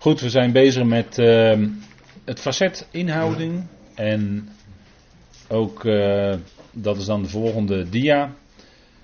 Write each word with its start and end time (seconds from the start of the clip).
Goed, 0.00 0.20
we 0.20 0.30
zijn 0.30 0.52
bezig 0.52 0.84
met 0.84 1.18
ehm, 1.18 1.68
het 2.24 2.40
facet 2.40 2.88
inhouding. 2.90 3.66
En 3.94 4.48
ook, 5.48 5.84
eh, 5.84 6.34
dat 6.72 6.96
is 6.96 7.04
dan 7.04 7.22
de 7.22 7.28
volgende 7.28 7.88
dia. 7.88 8.34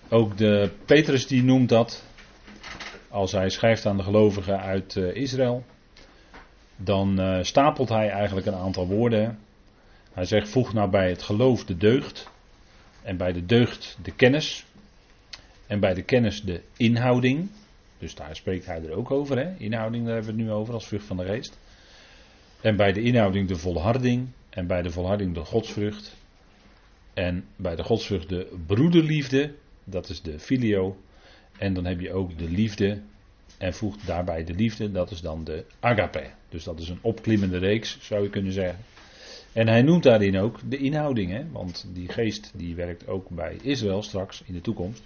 Ook 0.09 0.37
de 0.37 0.71
Petrus 0.85 1.27
die 1.27 1.43
noemt 1.43 1.69
dat. 1.69 2.05
Als 3.09 3.33
hij 3.33 3.49
schrijft 3.49 3.87
aan 3.87 3.97
de 3.97 4.03
gelovigen 4.03 4.61
uit 4.61 4.97
eh, 4.97 5.15
Israël. 5.15 5.65
Dan 6.77 7.21
eh, 7.21 7.43
stapelt 7.43 7.89
hij 7.89 8.11
eigenlijk 8.11 8.47
een 8.47 8.55
aantal 8.55 8.87
woorden. 8.87 9.39
Hij 10.13 10.25
zegt: 10.25 10.49
voeg 10.49 10.73
nou 10.73 10.91
bij 10.91 11.09
het 11.09 11.23
geloof 11.23 11.65
de 11.65 11.77
deugd. 11.77 12.31
En 13.03 13.17
bij 13.17 13.33
de 13.33 13.47
deugd 13.47 13.99
de 14.03 14.15
kennis. 14.15 14.65
En 15.67 15.81
bij 15.81 15.95
de 15.95 16.03
kennis 16.03 16.43
de 16.43 16.61
inhouding. 16.77 17.51
Dus 17.99 18.15
daar 18.15 18.37
spreekt 18.37 18.67
hij 18.67 18.83
er 18.83 18.93
ook 18.93 19.11
over. 19.11 19.39
Hè? 19.39 19.57
Inhouding, 19.57 20.05
daar 20.05 20.15
hebben 20.15 20.35
we 20.35 20.41
het 20.41 20.49
nu 20.49 20.55
over 20.55 20.75
als 20.75 20.87
vrucht 20.87 21.07
van 21.07 21.17
de 21.17 21.25
geest. 21.25 21.59
En 22.61 22.77
bij 22.77 22.93
de 22.93 23.03
inhouding 23.03 23.49
de 23.49 23.57
volharding. 23.57 24.29
En 24.51 24.67
bij 24.67 24.83
de 24.83 24.91
volharding 24.91 25.35
de 25.35 25.45
godsvrucht. 25.45 26.17
En 27.15 27.45
bij 27.57 27.77
de 27.77 27.83
godsvrucht 27.83 28.29
de 28.29 28.57
broederliefde. 28.67 29.55
Dat 29.85 30.09
is 30.09 30.23
de 30.23 30.39
filio. 30.39 30.97
En 31.59 31.75
dan 31.75 31.85
heb 31.85 32.01
je 32.01 32.13
ook 32.13 32.39
de 32.39 32.51
liefde. 32.51 33.01
En 33.59 33.75
voegt 33.75 34.07
daarbij 34.07 34.45
de 34.45 34.55
liefde. 34.55 34.93
Dat 34.93 35.11
is 35.11 35.21
dan 35.21 35.45
de 35.45 35.65
agape. 35.81 36.31
Dus 36.49 36.65
dat 36.65 36.81
is 36.81 36.89
een 36.89 36.99
opklimmende 37.01 37.59
reeks, 37.59 37.99
zou 38.01 38.23
je 38.23 38.31
kunnen 38.31 38.53
zeggen. 38.53 38.79
En 39.53 39.69
hij 39.69 39.83
noemt 39.83 40.03
daarin 40.03 40.39
ook 40.39 40.59
de 40.69 40.77
inhouding. 40.77 41.31
Hè? 41.31 41.51
Want 41.51 41.87
die 41.93 42.09
geest 42.09 42.53
die 42.55 42.75
werkt 42.75 43.09
ook 43.09 43.29
bij 43.29 43.57
Israël 43.63 44.03
straks 44.03 44.43
in 44.47 44.55
de 44.55 44.61
toekomst. 44.61 45.03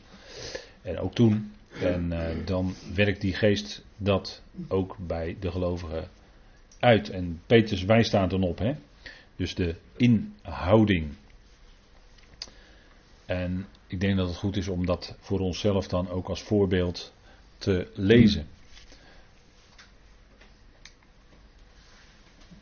En 0.83 0.99
ook 0.99 1.15
toen. 1.15 1.53
En 1.69 2.13
uh, 2.13 2.47
dan 2.47 2.75
werkt 2.95 3.21
die 3.21 3.35
geest 3.35 3.85
dat 3.97 4.43
ook 4.69 4.97
bij 4.99 5.37
de 5.41 5.51
gelovigen 5.51 6.09
uit. 6.79 7.11
En 7.11 7.41
Petrus 7.47 7.85
wijst 7.85 8.11
dan 8.11 8.43
op. 8.43 8.59
Hè? 8.59 8.75
Dus 9.37 9.55
de 9.55 9.75
inhouding. 9.97 11.13
En 13.27 13.67
ik 13.87 14.01
denk 14.01 14.17
dat 14.17 14.29
het 14.29 14.37
goed 14.37 14.57
is 14.57 14.69
om 14.69 14.87
dat 14.87 15.17
voor 15.21 15.41
onszelf 15.41 15.89
dan 15.89 16.09
ook 16.09 16.29
als 16.29 16.43
voorbeeld 16.43 17.13
te 17.59 17.91
lezen. 17.95 18.47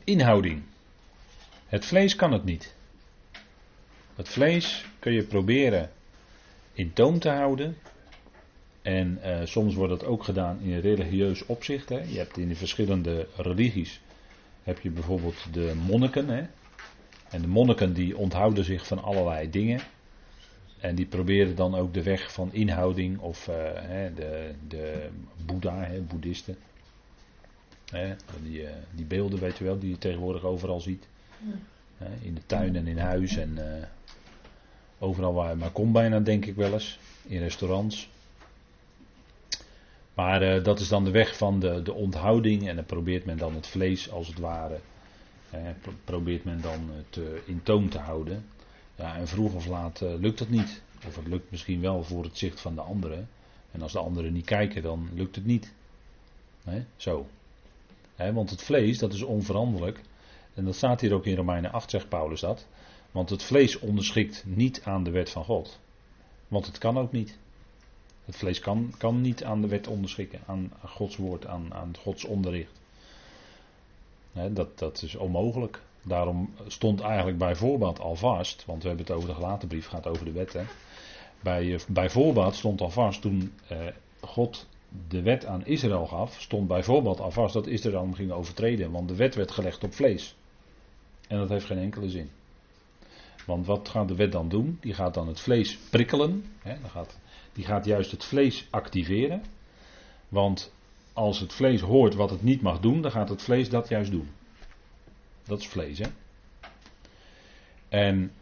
Inhouding. 0.04 0.62
Het 1.66 1.84
vlees 1.84 2.16
kan 2.16 2.32
het 2.32 2.44
niet. 2.44 2.74
Het 4.14 4.28
vlees 4.28 4.84
kun 4.98 5.12
je 5.12 5.22
proberen 5.22 5.90
in 6.72 6.92
toom 6.92 7.18
te 7.18 7.28
houden. 7.28 7.76
En 8.86 9.18
uh, 9.24 9.40
soms 9.44 9.74
wordt 9.74 9.90
dat 9.90 10.04
ook 10.04 10.24
gedaan 10.24 10.60
in 10.60 10.78
religieus 10.78 11.46
opzicht. 11.46 11.88
Hè. 11.88 11.98
Je 11.98 12.18
hebt 12.18 12.36
in 12.36 12.48
de 12.48 12.54
verschillende 12.54 13.26
religies 13.36 14.00
heb 14.62 14.80
je 14.80 14.90
bijvoorbeeld 14.90 15.46
de 15.52 15.72
monniken. 15.86 16.28
Hè. 16.28 16.42
En 17.30 17.40
de 17.40 17.48
monniken 17.48 17.92
die 17.92 18.16
onthouden 18.16 18.64
zich 18.64 18.86
van 18.86 19.02
allerlei 19.02 19.50
dingen. 19.50 19.80
En 20.80 20.94
die 20.94 21.06
proberen 21.06 21.56
dan 21.56 21.74
ook 21.74 21.94
de 21.94 22.02
weg 22.02 22.32
van 22.32 22.52
inhouding 22.52 23.18
of 23.18 23.48
uh, 23.48 23.54
hè, 23.74 24.14
de, 24.14 24.54
de 24.68 25.08
Boeddha, 25.46 25.84
hè, 25.84 26.00
boeddhisten. 26.00 26.56
Hè, 27.90 28.14
die, 28.42 28.62
uh, 28.62 28.68
die 28.94 29.04
beelden, 29.04 29.38
weet 29.38 29.58
je 29.58 29.64
wel, 29.64 29.78
die 29.78 29.90
je 29.90 29.98
tegenwoordig 29.98 30.44
overal 30.44 30.80
ziet. 30.80 31.08
Ja. 31.98 32.06
in 32.20 32.34
de 32.34 32.46
tuin 32.46 32.76
en 32.76 32.86
in 32.86 32.98
huis 32.98 33.36
en 33.36 33.58
overal 34.98 35.34
waar 35.34 35.50
je 35.50 35.56
maar 35.56 35.70
komt 35.70 35.92
bijna, 35.92 36.20
denk 36.20 36.46
ik 36.46 36.54
wel 36.54 36.72
eens. 36.72 36.98
In 37.26 37.38
restaurants. 37.38 38.14
Maar 40.16 40.42
uh, 40.42 40.64
dat 40.64 40.80
is 40.80 40.88
dan 40.88 41.04
de 41.04 41.10
weg 41.10 41.36
van 41.36 41.60
de, 41.60 41.82
de 41.82 41.92
onthouding 41.92 42.68
en 42.68 42.76
dan 42.76 42.84
probeert 42.84 43.24
men 43.24 43.38
dan 43.38 43.54
het 43.54 43.66
vlees 43.66 44.10
als 44.10 44.26
het 44.26 44.38
ware, 44.38 44.80
eh, 45.50 45.60
probeert 46.04 46.44
men 46.44 46.60
dan 46.60 46.90
te, 47.10 47.42
in 47.46 47.62
toom 47.62 47.90
te 47.90 47.98
houden. 47.98 48.46
Ja, 48.94 49.16
en 49.16 49.28
vroeg 49.28 49.54
of 49.54 49.66
laat 49.66 50.00
uh, 50.00 50.14
lukt 50.14 50.38
dat 50.38 50.48
niet. 50.48 50.82
Of 51.06 51.16
het 51.16 51.26
lukt 51.26 51.50
misschien 51.50 51.80
wel 51.80 52.02
voor 52.02 52.24
het 52.24 52.38
zicht 52.38 52.60
van 52.60 52.74
de 52.74 52.80
anderen. 52.80 53.28
En 53.70 53.82
als 53.82 53.92
de 53.92 53.98
anderen 53.98 54.32
niet 54.32 54.44
kijken, 54.44 54.82
dan 54.82 55.08
lukt 55.14 55.34
het 55.34 55.44
niet. 55.44 55.74
Zo. 56.96 57.26
Want 58.16 58.50
het 58.50 58.62
vlees, 58.62 58.98
dat 58.98 59.12
is 59.12 59.22
onveranderlijk. 59.22 60.00
En 60.54 60.64
dat 60.64 60.74
staat 60.74 61.00
hier 61.00 61.14
ook 61.14 61.26
in 61.26 61.36
Romeinen 61.36 61.72
8, 61.72 61.90
zegt 61.90 62.08
Paulus 62.08 62.40
dat. 62.40 62.66
Want 63.10 63.30
het 63.30 63.42
vlees 63.42 63.78
onderschikt 63.78 64.42
niet 64.46 64.82
aan 64.84 65.04
de 65.04 65.10
wet 65.10 65.30
van 65.30 65.44
God. 65.44 65.80
Want 66.48 66.66
het 66.66 66.78
kan 66.78 66.98
ook 66.98 67.12
niet. 67.12 67.38
Het 68.26 68.36
vlees 68.36 68.58
kan, 68.58 68.92
kan 68.98 69.20
niet 69.20 69.44
aan 69.44 69.60
de 69.60 69.68
wet 69.68 69.86
onderschikken, 69.86 70.40
aan 70.46 70.72
Gods 70.84 71.16
woord, 71.16 71.46
aan, 71.46 71.74
aan 71.74 71.92
Gods 72.02 72.24
onderricht. 72.24 72.80
dat, 74.32 74.78
dat 74.78 75.02
is 75.02 75.14
onmogelijk. 75.14 75.80
Daarom 76.02 76.54
stond 76.66 77.00
eigenlijk 77.00 77.38
bij 77.38 77.56
voorbaat 77.56 78.00
al 78.00 78.14
vast, 78.14 78.64
want 78.64 78.82
we 78.82 78.88
hebben 78.88 79.06
het 79.06 79.16
over 79.16 79.28
de 79.28 79.34
gelaten 79.34 79.68
brief, 79.68 79.86
gaat 79.86 80.06
over 80.06 80.24
de 80.24 80.32
wet. 80.32 80.52
Hè. 80.52 80.62
Bij, 81.40 81.74
eh, 81.74 81.80
bij 81.88 82.10
voorbaat 82.10 82.54
stond 82.54 82.80
al 82.80 82.90
vast 82.90 83.20
toen 83.20 83.52
eh, 83.68 83.78
God 84.20 84.66
de 85.08 85.22
wet 85.22 85.46
aan 85.46 85.66
Israël 85.66 86.06
gaf, 86.06 86.40
stond 86.40 86.68
bij 86.68 86.82
voorbaat 86.82 87.20
al 87.20 87.30
vast 87.30 87.54
dat 87.54 87.66
Israël 87.66 88.02
hem 88.02 88.14
ging 88.14 88.30
overtreden, 88.30 88.90
want 88.90 89.08
de 89.08 89.16
wet 89.16 89.34
werd 89.34 89.50
gelegd 89.50 89.84
op 89.84 89.94
vlees. 89.94 90.36
En 91.28 91.38
dat 91.38 91.48
heeft 91.48 91.66
geen 91.66 91.78
enkele 91.78 92.08
zin. 92.08 92.30
Want 93.46 93.66
wat 93.66 93.88
gaat 93.88 94.08
de 94.08 94.14
wet 94.14 94.32
dan 94.32 94.48
doen? 94.48 94.78
Die 94.80 94.94
gaat 94.94 95.14
dan 95.14 95.28
het 95.28 95.40
vlees 95.40 95.78
prikkelen. 95.90 96.44
Dan 96.62 96.90
gaat 96.90 97.18
die 97.56 97.64
gaat 97.64 97.84
juist 97.84 98.10
het 98.10 98.24
vlees 98.24 98.66
activeren. 98.70 99.42
Want 100.28 100.72
als 101.12 101.40
het 101.40 101.52
vlees 101.52 101.80
hoort 101.80 102.14
wat 102.14 102.30
het 102.30 102.42
niet 102.42 102.62
mag 102.62 102.80
doen, 102.80 103.02
dan 103.02 103.10
gaat 103.10 103.28
het 103.28 103.42
vlees 103.42 103.68
dat 103.68 103.88
juist 103.88 104.10
doen. 104.10 104.28
Dat 105.44 105.60
is 105.60 105.68
vlees, 105.68 105.98
hè? 105.98 106.06
En 107.88 108.32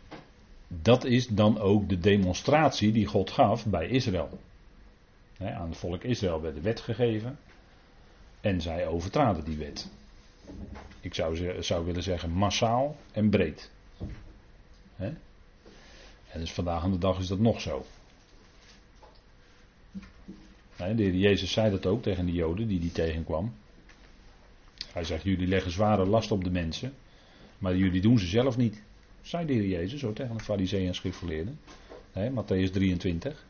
dat 0.69 1.05
is 1.05 1.27
dan 1.27 1.59
ook 1.59 1.89
de 1.89 1.99
demonstratie 1.99 2.93
die 2.93 3.07
God 3.07 3.31
gaf 3.31 3.67
bij 3.67 3.89
Israël. 3.89 4.39
aan 5.39 5.69
het 5.69 5.79
volk 5.79 6.03
Israël 6.03 6.41
werd 6.41 6.55
de 6.55 6.61
wet 6.61 6.81
gegeven. 6.81 7.39
En 8.41 8.61
zij 8.61 8.87
overtraden 8.87 9.45
die 9.45 9.57
wet. 9.57 9.91
Ik 11.01 11.15
zou, 11.15 11.63
zou 11.63 11.85
willen 11.85 12.03
zeggen 12.03 12.31
massaal 12.31 12.97
en 13.13 13.31
breed. 13.31 13.71
En 14.97 16.41
dus 16.41 16.53
vandaag 16.53 16.83
aan 16.83 16.91
de 16.91 16.99
dag 16.99 17.19
is 17.19 17.27
dat 17.27 17.39
nog 17.39 17.61
zo. 17.61 17.85
De 20.93 21.03
heer 21.03 21.15
Jezus 21.15 21.53
zei 21.53 21.71
dat 21.71 21.87
ook 21.87 22.03
tegen 22.03 22.27
de 22.27 22.33
Joden 22.33 22.69
die 22.69 22.81
die 22.81 22.93
tegenkwam. 22.93 23.55
Hij 24.93 25.05
zegt: 25.05 25.23
Jullie 25.23 25.47
leggen 25.47 25.71
zware 25.71 26.07
last 26.07 26.31
op 26.31 26.45
de 26.45 26.51
mensen, 26.51 26.93
maar 27.59 27.77
jullie 27.77 28.01
doen 28.01 28.19
ze 28.19 28.27
zelf 28.27 28.57
niet. 28.57 28.83
Zei 29.23 29.47
de 29.47 29.53
Heer 29.53 29.67
Jezus 29.67 30.01
zo 30.01 30.13
tegen 30.13 30.37
de 30.37 30.43
Farizeeën 30.43 30.87
en 30.87 30.95
schriftgeleerden. 30.95 31.59
Matthäus 32.15 32.71
23. 32.71 33.45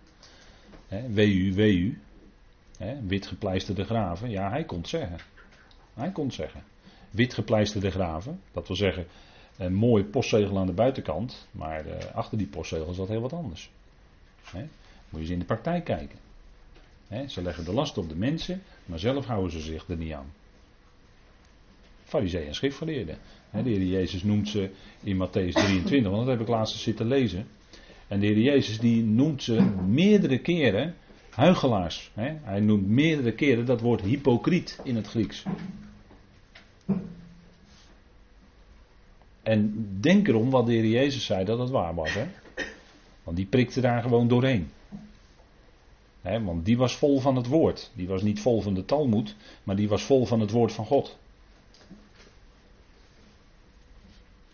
He, 0.87 1.13
wee 1.13 1.35
u, 1.35 1.55
wee 1.55 1.77
u. 1.77 1.99
wit 3.07 3.27
gepleisterde 3.27 3.85
graven. 3.85 4.31
Ja, 4.31 4.51
hij 4.51 4.65
kon 4.65 4.79
het 4.79 4.89
zeggen. 4.89 5.19
Hij 5.95 6.11
kon 6.11 6.25
het 6.25 6.35
zeggen. 6.35 6.63
Wit 7.11 7.35
gepleisterde 7.35 7.91
graven. 7.91 8.41
Dat 8.53 8.67
wil 8.67 8.77
zeggen, 8.77 9.07
een 9.57 9.75
mooi 9.75 10.05
postzegel 10.05 10.59
aan 10.59 10.67
de 10.67 10.73
buitenkant. 10.73 11.49
Maar 11.51 11.87
uh, 11.87 11.93
achter 12.15 12.39
die 12.39 12.47
postzegel 12.47 12.93
zat 12.93 13.09
heel 13.09 13.21
wat 13.21 13.33
anders. 13.33 13.71
Moet 14.53 14.69
je 15.11 15.19
eens 15.19 15.29
in 15.29 15.39
de 15.39 15.45
praktijk 15.45 15.85
kijken 15.85 16.19
ze 17.27 17.43
leggen 17.43 17.65
de 17.65 17.73
last 17.73 17.99
op 17.99 18.09
de 18.09 18.17
mensen, 18.17 18.63
maar 18.87 18.99
zelf 18.99 19.27
houden 19.27 19.53
ze 19.53 19.61
zich 19.61 19.89
er 19.89 19.97
niet 19.97 20.13
aan. 20.13 20.33
Farizeeën 22.05 22.47
en 22.47 22.55
schriftgeleerden. 22.55 23.19
de 23.51 23.61
Heer 23.63 23.83
Jezus 23.83 24.23
noemt 24.23 24.49
ze 24.49 24.71
in 25.03 25.17
Matthäus 25.17 25.53
23, 25.53 26.03
want 26.03 26.17
dat 26.17 26.27
heb 26.27 26.41
ik 26.41 26.49
laatst 26.49 26.77
zitten 26.77 27.07
lezen. 27.07 27.47
En 28.09 28.21
de 28.21 28.27
Heer 28.27 28.39
Jezus 28.39 28.79
die 28.79 29.03
noemt 29.03 29.43
ze 29.43 29.61
meerdere 29.87 30.39
keren 30.39 30.95
huigelaars. 31.31 32.11
Hij 32.43 32.61
noemt 32.61 32.87
meerdere 32.87 33.33
keren 33.33 33.67
dat 33.67 33.81
woord 33.81 34.01
hypocriet 34.01 34.81
in 34.83 34.97
het 34.97 35.07
Grieks. 35.07 35.45
En 39.43 39.89
denk 40.01 40.29
erom 40.29 40.51
wat 40.51 40.67
de 40.67 40.73
Heer 40.73 40.87
Jezus 40.87 41.25
zei 41.25 41.45
dat 41.45 41.59
het 41.59 41.71
waar 41.71 41.95
was. 41.95 42.17
Want 43.25 43.37
die 43.37 43.47
prikte 43.47 43.81
daar 43.81 44.03
gewoon 44.03 44.29
doorheen 44.29 44.71
want 46.25 46.65
die 46.65 46.77
was 46.77 46.97
vol 46.97 47.21
van 47.21 47.37
het 47.37 47.47
woord. 47.47 47.91
Die 47.95 48.09
was 48.09 48.23
niet 48.23 48.41
vol 48.41 48.61
van 48.61 48.75
de 48.75 48.85
Talmud, 48.85 49.35
maar 49.63 49.77
die 49.77 49.89
was 49.89 50.03
vol 50.03 50.27
van 50.27 50.41
het 50.41 50.51
woord 50.51 50.73
van 50.73 50.87
God. 50.87 51.19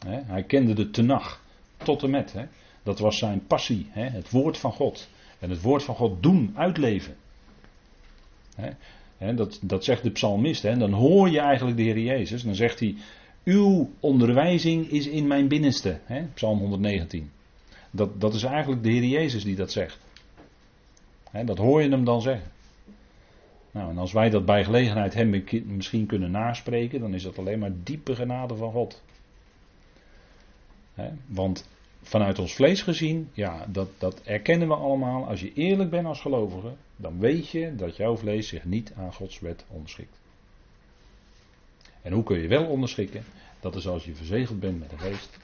hij 0.06 0.42
kende 0.42 0.72
de 0.72 0.90
tenag 0.90 1.42
tot 1.76 2.02
en 2.02 2.10
met. 2.10 2.34
Dat 2.82 2.98
was 2.98 3.18
zijn 3.18 3.46
passie, 3.46 3.86
het 3.90 4.30
woord 4.30 4.58
van 4.58 4.72
God. 4.72 5.08
En 5.38 5.50
het 5.50 5.62
woord 5.62 5.82
van 5.82 5.94
God 5.94 6.22
doen, 6.22 6.52
uitleven. 6.54 7.16
dat, 9.18 9.58
dat 9.62 9.84
zegt 9.84 10.02
de 10.02 10.10
psalmist. 10.10 10.62
Dan 10.62 10.92
hoor 10.92 11.30
je 11.30 11.40
eigenlijk 11.40 11.76
de 11.76 11.82
Heer 11.82 11.98
Jezus. 11.98 12.42
Dan 12.42 12.54
zegt 12.54 12.80
hij, 12.80 12.94
uw 13.44 13.90
onderwijzing 14.00 14.90
is 14.90 15.06
in 15.06 15.26
mijn 15.26 15.48
binnenste. 15.48 16.00
Psalm 16.34 16.58
119. 16.58 17.30
Dat, 17.90 18.20
dat 18.20 18.34
is 18.34 18.42
eigenlijk 18.42 18.82
de 18.82 18.90
Heer 18.90 19.04
Jezus 19.04 19.44
die 19.44 19.56
dat 19.56 19.72
zegt 19.72 19.98
dat 21.44 21.58
hoor 21.58 21.82
je 21.82 21.88
hem 21.88 22.04
dan 22.04 22.22
zeggen. 22.22 22.50
Nou, 23.70 23.90
en 23.90 23.98
als 23.98 24.12
wij 24.12 24.30
dat 24.30 24.44
bij 24.44 24.64
gelegenheid 24.64 25.14
hem 25.14 25.44
misschien 25.64 26.06
kunnen 26.06 26.30
naspreken, 26.30 27.00
dan 27.00 27.14
is 27.14 27.22
dat 27.22 27.38
alleen 27.38 27.58
maar 27.58 27.72
diepe 27.82 28.14
genade 28.14 28.56
van 28.56 28.72
God. 28.72 29.02
want 31.26 31.68
vanuit 32.02 32.38
ons 32.38 32.54
vlees 32.54 32.82
gezien, 32.82 33.30
ja, 33.32 33.66
dat, 33.68 33.88
dat 33.98 34.22
erkennen 34.22 34.68
we 34.68 34.74
allemaal. 34.74 35.26
Als 35.26 35.40
je 35.40 35.52
eerlijk 35.52 35.90
bent 35.90 36.06
als 36.06 36.20
gelovige, 36.20 36.72
dan 36.96 37.18
weet 37.18 37.48
je 37.48 37.74
dat 37.76 37.96
jouw 37.96 38.16
vlees 38.16 38.48
zich 38.48 38.64
niet 38.64 38.92
aan 38.96 39.12
Gods 39.12 39.40
wet 39.40 39.64
onderschikt. 39.68 40.18
En 42.02 42.12
hoe 42.12 42.22
kun 42.22 42.38
je 42.38 42.48
wel 42.48 42.64
onderschikken? 42.64 43.24
Dat 43.60 43.74
is 43.74 43.88
als 43.88 44.04
je 44.04 44.14
verzegeld 44.14 44.60
bent 44.60 44.78
met 44.78 44.90
de 44.90 44.98
geest. 44.98 45.38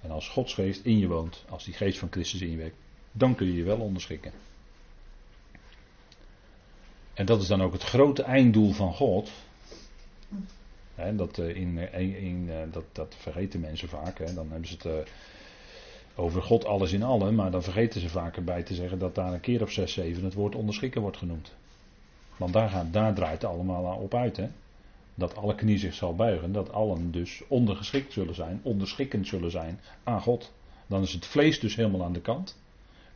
En 0.00 0.10
als 0.10 0.28
Gods 0.28 0.54
geest 0.54 0.84
in 0.84 0.98
je 0.98 1.06
woont, 1.06 1.44
als 1.48 1.64
die 1.64 1.74
geest 1.74 1.98
van 1.98 2.08
Christus 2.10 2.40
in 2.40 2.50
je 2.50 2.56
werkt, 2.56 2.76
dan 3.12 3.34
kun 3.34 3.46
je 3.46 3.54
je 3.54 3.64
wel 3.64 3.78
onderschikken. 3.78 4.32
En 7.14 7.26
dat 7.26 7.42
is 7.42 7.48
dan 7.48 7.62
ook 7.62 7.72
het 7.72 7.82
grote 7.82 8.22
einddoel 8.22 8.72
van 8.72 8.94
God. 8.94 9.30
dat, 11.16 11.38
eh, 11.38 11.56
in, 11.56 11.78
eh, 11.78 12.24
in, 12.24 12.50
eh, 12.50 12.56
dat, 12.72 12.84
dat 12.92 13.14
vergeten 13.18 13.60
mensen 13.60 13.88
vaak. 13.88 14.34
Dan 14.34 14.50
hebben 14.50 14.68
ze 14.68 14.76
het 14.82 15.08
over 16.14 16.42
God 16.42 16.64
alles 16.64 16.92
in 16.92 17.02
allen. 17.02 17.34
Maar 17.34 17.50
dan 17.50 17.62
vergeten 17.62 18.00
ze 18.00 18.08
vaak 18.08 18.36
erbij 18.36 18.62
te 18.62 18.74
zeggen 18.74 18.98
dat 18.98 19.14
daar 19.14 19.32
een 19.32 19.40
keer 19.40 19.62
op 19.62 19.70
6, 19.70 19.92
7 19.92 20.24
het 20.24 20.34
woord 20.34 20.54
onderschikken 20.54 21.00
wordt 21.00 21.16
genoemd. 21.16 21.54
Want 22.36 22.52
daar, 22.52 22.68
gaat, 22.68 22.92
daar 22.92 23.14
draait 23.14 23.42
het 23.42 23.50
allemaal 23.50 23.96
op 23.96 24.14
uit. 24.14 24.36
Hè? 24.36 24.48
Dat 25.14 25.36
alle 25.36 25.54
knie 25.54 25.78
zich 25.78 25.94
zal 25.94 26.14
buigen. 26.14 26.52
Dat 26.52 26.72
allen 26.72 27.10
dus 27.10 27.42
ondergeschikt 27.48 28.12
zullen 28.12 28.34
zijn. 28.34 28.60
Onderschikkend 28.62 29.26
zullen 29.26 29.50
zijn 29.50 29.80
aan 30.04 30.20
God. 30.20 30.52
Dan 30.86 31.02
is 31.02 31.12
het 31.12 31.26
vlees 31.26 31.60
dus 31.60 31.76
helemaal 31.76 32.04
aan 32.04 32.12
de 32.12 32.20
kant. 32.20 32.56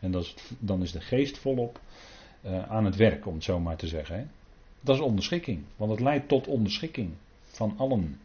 En 0.01 0.11
dat 0.11 0.35
dan 0.59 0.83
is 0.83 0.93
de 0.93 1.01
geest 1.01 1.39
volop 1.39 1.81
aan 2.69 2.85
het 2.85 2.97
werk, 2.97 3.27
om 3.27 3.35
het 3.35 3.45
zo 3.45 3.61
maar 3.61 3.77
te 3.77 3.87
zeggen. 3.87 4.19
Hè. 4.19 4.25
Dat 4.81 4.97
is 4.97 5.03
onderschikking, 5.03 5.65
want 5.77 5.91
het 5.91 6.01
leidt 6.01 6.29
tot 6.29 6.47
onderschikking 6.47 7.11
van 7.43 7.75
allen. 7.77 8.21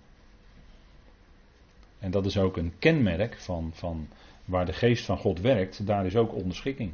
En 2.00 2.12
dat 2.12 2.26
is 2.26 2.38
ook 2.38 2.58
een 2.58 2.74
kenmerk 2.80 3.38
van, 3.38 3.72
van 3.74 4.08
waar 4.46 4.66
de 4.66 4.74
geest 4.74 5.06
van 5.06 5.18
God 5.18 5.40
werkt, 5.40 5.86
daar 5.86 6.06
is 6.06 6.16
ook 6.16 6.34
onderschikking. 6.34 6.94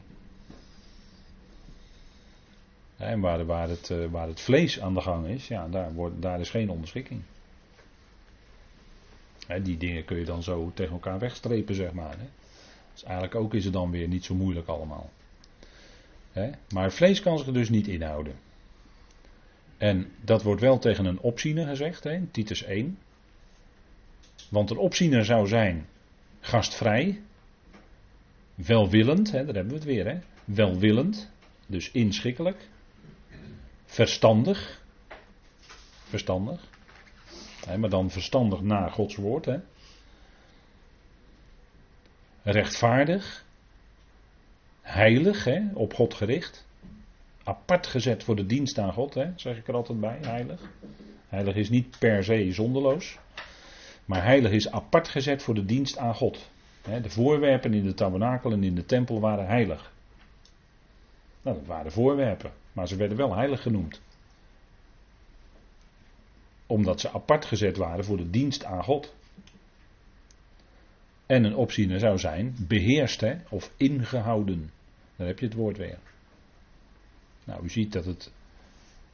En 2.97 3.19
waar, 3.19 3.45
waar, 3.45 3.69
het, 3.69 3.89
uh, 3.89 4.05
waar 4.11 4.27
het 4.27 4.41
vlees 4.41 4.79
aan 4.79 4.93
de 4.93 5.01
gang 5.01 5.27
is, 5.27 5.47
ja, 5.47 5.67
daar, 5.67 5.93
wordt, 5.93 6.21
daar 6.21 6.39
is 6.39 6.49
geen 6.49 6.69
onderschikking. 6.69 7.21
Die 9.63 9.77
dingen 9.77 10.05
kun 10.05 10.17
je 10.17 10.25
dan 10.25 10.43
zo 10.43 10.71
tegen 10.73 10.93
elkaar 10.93 11.19
wegstrepen, 11.19 11.75
zeg 11.75 11.93
maar. 11.93 12.17
Dus 12.93 13.03
eigenlijk 13.03 13.35
ook 13.35 13.53
is 13.53 13.63
het 13.63 13.73
dan 13.73 13.91
weer 13.91 14.07
niet 14.07 14.25
zo 14.25 14.35
moeilijk 14.35 14.67
allemaal. 14.67 15.09
Maar 16.73 16.91
vlees 16.91 17.21
kan 17.21 17.37
zich 17.37 17.47
er 17.47 17.53
dus 17.53 17.69
niet 17.69 17.87
inhouden. 17.87 18.35
En 19.77 20.11
dat 20.21 20.43
wordt 20.43 20.61
wel 20.61 20.79
tegen 20.79 21.05
een 21.05 21.19
opziener 21.19 21.67
gezegd, 21.67 22.05
in 22.05 22.31
Titus 22.31 22.63
1. 22.63 22.97
Want 24.49 24.69
een 24.69 24.77
opziener 24.77 25.25
zou 25.25 25.47
zijn 25.47 25.87
gastvrij, 26.39 27.21
welwillend, 28.55 29.31
hè, 29.31 29.45
daar 29.45 29.55
hebben 29.55 29.73
we 29.73 29.79
het 29.79 29.83
weer, 29.83 30.05
hè, 30.05 30.19
welwillend, 30.45 31.31
dus 31.67 31.91
inschikkelijk, 31.91 32.69
verstandig, 33.85 34.83
verstandig, 36.03 36.69
hè, 37.65 37.77
maar 37.77 37.89
dan 37.89 38.09
verstandig 38.09 38.61
naar 38.61 38.91
Gods 38.91 39.15
woord, 39.15 39.45
hè, 39.45 39.57
rechtvaardig, 42.43 43.44
heilig, 44.95 45.43
hè, 45.43 45.61
op 45.73 45.93
God 45.93 46.13
gericht. 46.13 46.65
Apart 47.43 47.87
gezet 47.87 48.23
voor 48.23 48.35
de 48.35 48.45
dienst 48.45 48.79
aan 48.79 48.93
God, 48.93 49.13
hè, 49.13 49.31
zeg 49.35 49.57
ik 49.57 49.67
er 49.67 49.73
altijd 49.73 49.99
bij, 49.99 50.17
heilig. 50.21 50.61
Heilig 51.29 51.55
is 51.55 51.69
niet 51.69 51.99
per 51.99 52.23
se 52.23 52.51
zonderloos. 52.51 53.17
Maar 54.05 54.23
heilig 54.23 54.51
is 54.51 54.71
apart 54.71 55.07
gezet 55.07 55.43
voor 55.43 55.53
de 55.53 55.65
dienst 55.65 55.97
aan 55.97 56.15
God. 56.15 56.49
De 57.01 57.09
voorwerpen 57.09 57.73
in 57.73 57.83
de 57.83 57.93
tabernakel 57.93 58.51
en 58.51 58.63
in 58.63 58.75
de 58.75 58.85
tempel 58.85 59.19
waren 59.19 59.47
heilig. 59.47 59.91
Nou, 61.41 61.57
dat 61.57 61.65
waren 61.65 61.91
voorwerpen, 61.91 62.51
maar 62.73 62.87
ze 62.87 62.95
werden 62.95 63.17
wel 63.17 63.35
heilig 63.35 63.61
genoemd. 63.61 64.01
Omdat 66.67 66.99
ze 66.99 67.11
apart 67.11 67.45
gezet 67.45 67.77
waren 67.77 68.05
voor 68.05 68.17
de 68.17 68.29
dienst 68.29 68.65
aan 68.65 68.83
God. 68.83 69.13
En 71.25 71.43
een 71.43 71.55
opziener 71.55 71.99
zou 71.99 72.17
zijn 72.17 72.55
beheerst 72.59 73.21
hè, 73.21 73.35
of 73.49 73.71
ingehouden. 73.77 74.71
Dan 75.15 75.27
heb 75.27 75.39
je 75.39 75.45
het 75.45 75.55
woord 75.55 75.77
weer. 75.77 75.97
Nou, 77.43 77.63
u 77.63 77.69
ziet 77.69 77.93
dat 77.93 78.05
het, 78.05 78.31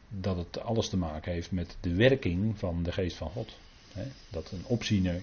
dat 0.09 0.37
het 0.37 0.59
alles 0.59 0.89
te 0.89 0.97
maken 0.97 1.31
heeft 1.31 1.51
met 1.51 1.77
de 1.79 1.95
werking 1.95 2.59
van 2.59 2.83
de 2.83 2.91
geest 2.91 3.17
van 3.17 3.29
God. 3.29 3.57
Dat 4.29 4.51
een 4.51 4.65
opziener 4.65 5.21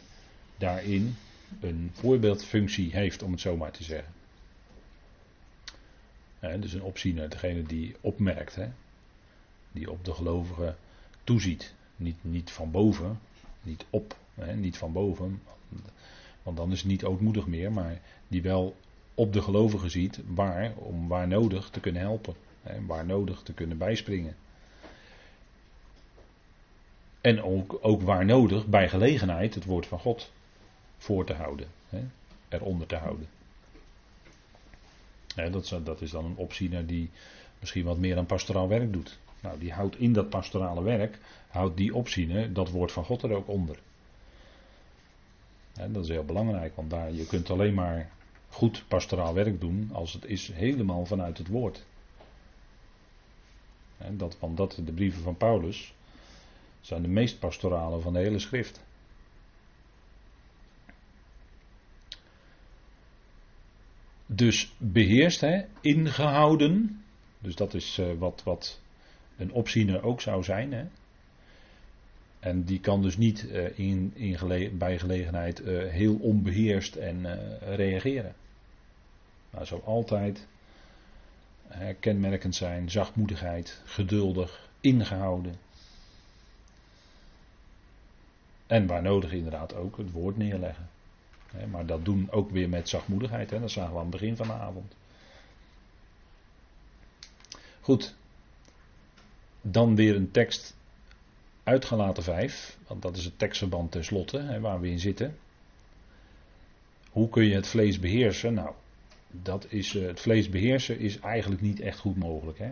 daarin 0.56 1.16
een 1.60 1.90
voorbeeldfunctie 1.92 2.92
heeft, 2.92 3.22
om 3.22 3.30
het 3.30 3.40
zo 3.40 3.56
maar 3.56 3.72
te 3.72 3.84
zeggen. 3.84 4.12
Dus 6.60 6.72
een 6.72 6.82
opziener, 6.82 7.28
degene 7.28 7.62
die 7.62 7.96
opmerkt, 8.00 8.58
die 9.72 9.90
op 9.90 10.04
de 10.04 10.14
gelovigen 10.14 10.76
toeziet. 11.24 11.74
Niet, 11.96 12.16
niet 12.20 12.50
van 12.50 12.70
boven, 12.70 13.20
niet 13.62 13.84
op, 13.90 14.16
niet 14.54 14.76
van 14.76 14.92
boven, 14.92 15.42
want 16.42 16.56
dan 16.56 16.72
is 16.72 16.78
het 16.78 16.88
niet 16.88 17.04
ootmoedig 17.04 17.46
meer, 17.46 17.72
maar 17.72 18.00
die 18.28 18.42
wel 18.42 18.76
op 19.18 19.32
de 19.32 19.42
gelovigen 19.42 19.90
ziet 19.90 20.20
waar, 20.26 20.72
om 20.76 21.08
waar 21.08 21.28
nodig 21.28 21.70
te 21.70 21.80
kunnen 21.80 22.02
helpen. 22.02 22.34
Hè, 22.62 22.86
waar 22.86 23.06
nodig 23.06 23.42
te 23.42 23.52
kunnen 23.52 23.78
bijspringen. 23.78 24.36
En 27.20 27.42
ook, 27.42 27.78
ook 27.80 28.02
waar 28.02 28.24
nodig, 28.24 28.66
bij 28.66 28.88
gelegenheid, 28.88 29.54
het 29.54 29.64
woord 29.64 29.86
van 29.86 29.98
God 29.98 30.32
voor 30.96 31.24
te 31.24 31.32
houden. 31.32 31.66
Hè, 31.88 32.00
eronder 32.48 32.86
te 32.86 32.96
houden. 32.96 33.28
Dat, 35.34 35.64
is, 35.64 35.74
dat 35.84 36.00
is 36.00 36.10
dan 36.10 36.24
een 36.24 36.36
opziener 36.36 36.86
die 36.86 37.10
misschien 37.60 37.84
wat 37.84 37.98
meer 37.98 38.16
aan 38.16 38.26
pastoraal 38.26 38.68
werk 38.68 38.92
doet. 38.92 39.18
Nou, 39.40 39.58
die 39.58 39.72
houdt 39.72 39.98
in 39.98 40.12
dat 40.12 40.28
pastorale 40.28 40.82
werk, 40.82 41.18
houdt 41.48 41.76
die 41.76 41.94
opziener 41.94 42.52
dat 42.52 42.70
woord 42.70 42.92
van 42.92 43.04
God 43.04 43.22
er 43.22 43.32
ook 43.32 43.48
onder. 43.48 43.78
dat 45.72 46.04
is 46.04 46.08
heel 46.08 46.24
belangrijk, 46.24 46.76
want 46.76 46.90
daar, 46.90 47.12
je 47.12 47.26
kunt 47.26 47.50
alleen 47.50 47.74
maar 47.74 48.10
goed 48.48 48.84
pastoraal 48.88 49.34
werk 49.34 49.60
doen 49.60 49.90
als 49.92 50.12
het 50.12 50.24
is 50.24 50.52
helemaal 50.52 51.06
vanuit 51.06 51.38
het 51.38 51.48
woord. 51.48 51.84
En 53.98 54.16
dat, 54.16 54.38
want 54.38 54.56
dat, 54.56 54.80
de 54.84 54.92
brieven 54.92 55.22
van 55.22 55.36
Paulus 55.36 55.94
zijn 56.80 57.02
de 57.02 57.08
meest 57.08 57.38
pastorale 57.38 58.00
van 58.00 58.12
de 58.12 58.18
hele 58.18 58.38
schrift. 58.38 58.86
Dus 64.26 64.74
beheerst, 64.78 65.40
hè, 65.40 65.64
ingehouden. 65.80 67.04
Dus 67.38 67.54
dat 67.54 67.74
is 67.74 67.98
uh, 67.98 68.12
wat, 68.18 68.42
wat 68.42 68.80
een 69.36 69.52
opziener 69.52 70.02
ook 70.02 70.20
zou 70.20 70.42
zijn. 70.42 70.72
Hè. 70.72 70.84
En 72.40 72.64
die 72.64 72.80
kan 72.80 73.02
dus 73.02 73.16
niet 73.16 73.42
uh, 73.42 73.78
in, 73.78 74.12
in 74.14 74.78
bij 74.78 74.98
gelegenheid 74.98 75.60
uh, 75.60 75.88
heel 75.88 76.14
onbeheerst 76.14 76.96
en 76.96 77.26
reageren. 77.76 78.34
Maar 79.50 79.66
zou 79.66 79.84
altijd 79.84 80.46
kenmerkend 82.00 82.54
zijn, 82.54 82.90
zachtmoedigheid, 82.90 83.82
geduldig, 83.84 84.70
ingehouden. 84.80 85.56
En 88.66 88.86
waar 88.86 89.02
nodig 89.02 89.32
inderdaad 89.32 89.74
ook 89.74 89.96
het 89.96 90.12
woord 90.12 90.36
neerleggen. 90.36 90.88
Maar 91.70 91.86
dat 91.86 92.04
doen 92.04 92.30
ook 92.30 92.50
weer 92.50 92.68
met 92.68 92.88
zachtmoedigheid. 92.88 93.50
Hè? 93.50 93.60
Dat 93.60 93.70
zagen 93.70 93.92
we 93.92 93.96
aan 93.98 94.02
het 94.02 94.20
begin 94.20 94.36
van 94.36 94.46
de 94.46 94.52
avond. 94.52 94.94
Goed. 97.80 98.14
Dan 99.60 99.94
weer 99.94 100.16
een 100.16 100.30
tekst 100.30 100.76
uitgelaten 101.62 102.22
5, 102.22 102.78
want 102.86 103.02
dat 103.02 103.16
is 103.16 103.24
het 103.24 103.38
tekstverband 103.38 103.92
tenslotte 103.92 104.38
hè, 104.38 104.60
waar 104.60 104.80
we 104.80 104.88
in 104.88 105.00
zitten. 105.00 105.38
Hoe 107.10 107.28
kun 107.28 107.44
je 107.44 107.54
het 107.54 107.66
vlees 107.66 108.00
beheersen? 108.00 108.54
Nou, 108.54 108.74
dat 109.30 109.66
is, 109.68 109.94
uh, 109.94 110.06
het 110.06 110.20
vlees 110.20 110.48
beheersen 110.48 110.98
is 110.98 111.18
eigenlijk 111.18 111.60
niet 111.60 111.80
echt 111.80 111.98
goed 111.98 112.16
mogelijk. 112.16 112.58
Hè? 112.58 112.70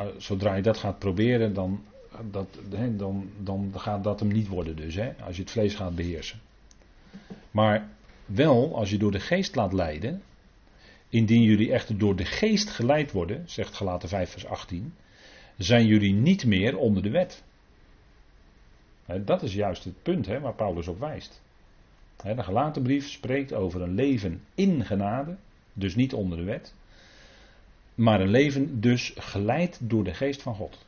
Uh, 0.00 0.06
zodra 0.18 0.54
je 0.54 0.62
dat 0.62 0.78
gaat 0.78 0.98
proberen, 0.98 1.54
dan, 1.54 1.84
dat, 2.30 2.58
hè, 2.70 2.96
dan, 2.96 3.30
dan 3.38 3.72
gaat 3.76 4.04
dat 4.04 4.20
hem 4.20 4.28
niet 4.28 4.48
worden 4.48 4.76
dus, 4.76 4.94
hè, 4.94 5.12
als 5.24 5.36
je 5.36 5.42
het 5.42 5.50
vlees 5.50 5.74
gaat 5.74 5.94
beheersen. 5.94 6.40
Maar 7.50 7.88
wel, 8.26 8.76
als 8.76 8.90
je 8.90 8.98
door 8.98 9.12
de 9.12 9.20
geest 9.20 9.54
laat 9.54 9.72
leiden, 9.72 10.22
indien 11.08 11.42
jullie 11.42 11.72
echter 11.72 11.98
door 11.98 12.16
de 12.16 12.24
geest 12.24 12.70
geleid 12.70 13.12
worden, 13.12 13.42
zegt 13.46 13.74
Galaten 13.74 14.08
5 14.08 14.30
vers 14.30 14.46
18, 14.46 14.94
zijn 15.56 15.86
jullie 15.86 16.12
niet 16.12 16.44
meer 16.44 16.76
onder 16.76 17.02
de 17.02 17.10
wet. 17.10 17.42
Dat 19.24 19.42
is 19.42 19.54
juist 19.54 19.84
het 19.84 20.02
punt 20.02 20.26
hè, 20.26 20.40
waar 20.40 20.54
Paulus 20.54 20.88
op 20.88 20.98
wijst. 20.98 21.42
De 22.22 22.42
gelaten 22.42 22.82
brief 22.82 23.08
spreekt 23.08 23.52
over 23.52 23.82
een 23.82 23.94
leven 23.94 24.42
in 24.54 24.84
genade, 24.84 25.36
dus 25.72 25.94
niet 25.94 26.12
onder 26.12 26.38
de 26.38 26.44
wet, 26.44 26.74
maar 27.94 28.20
een 28.20 28.30
leven 28.30 28.80
dus 28.80 29.12
geleid 29.16 29.78
door 29.82 30.04
de 30.04 30.14
geest 30.14 30.42
van 30.42 30.54
God. 30.54 30.86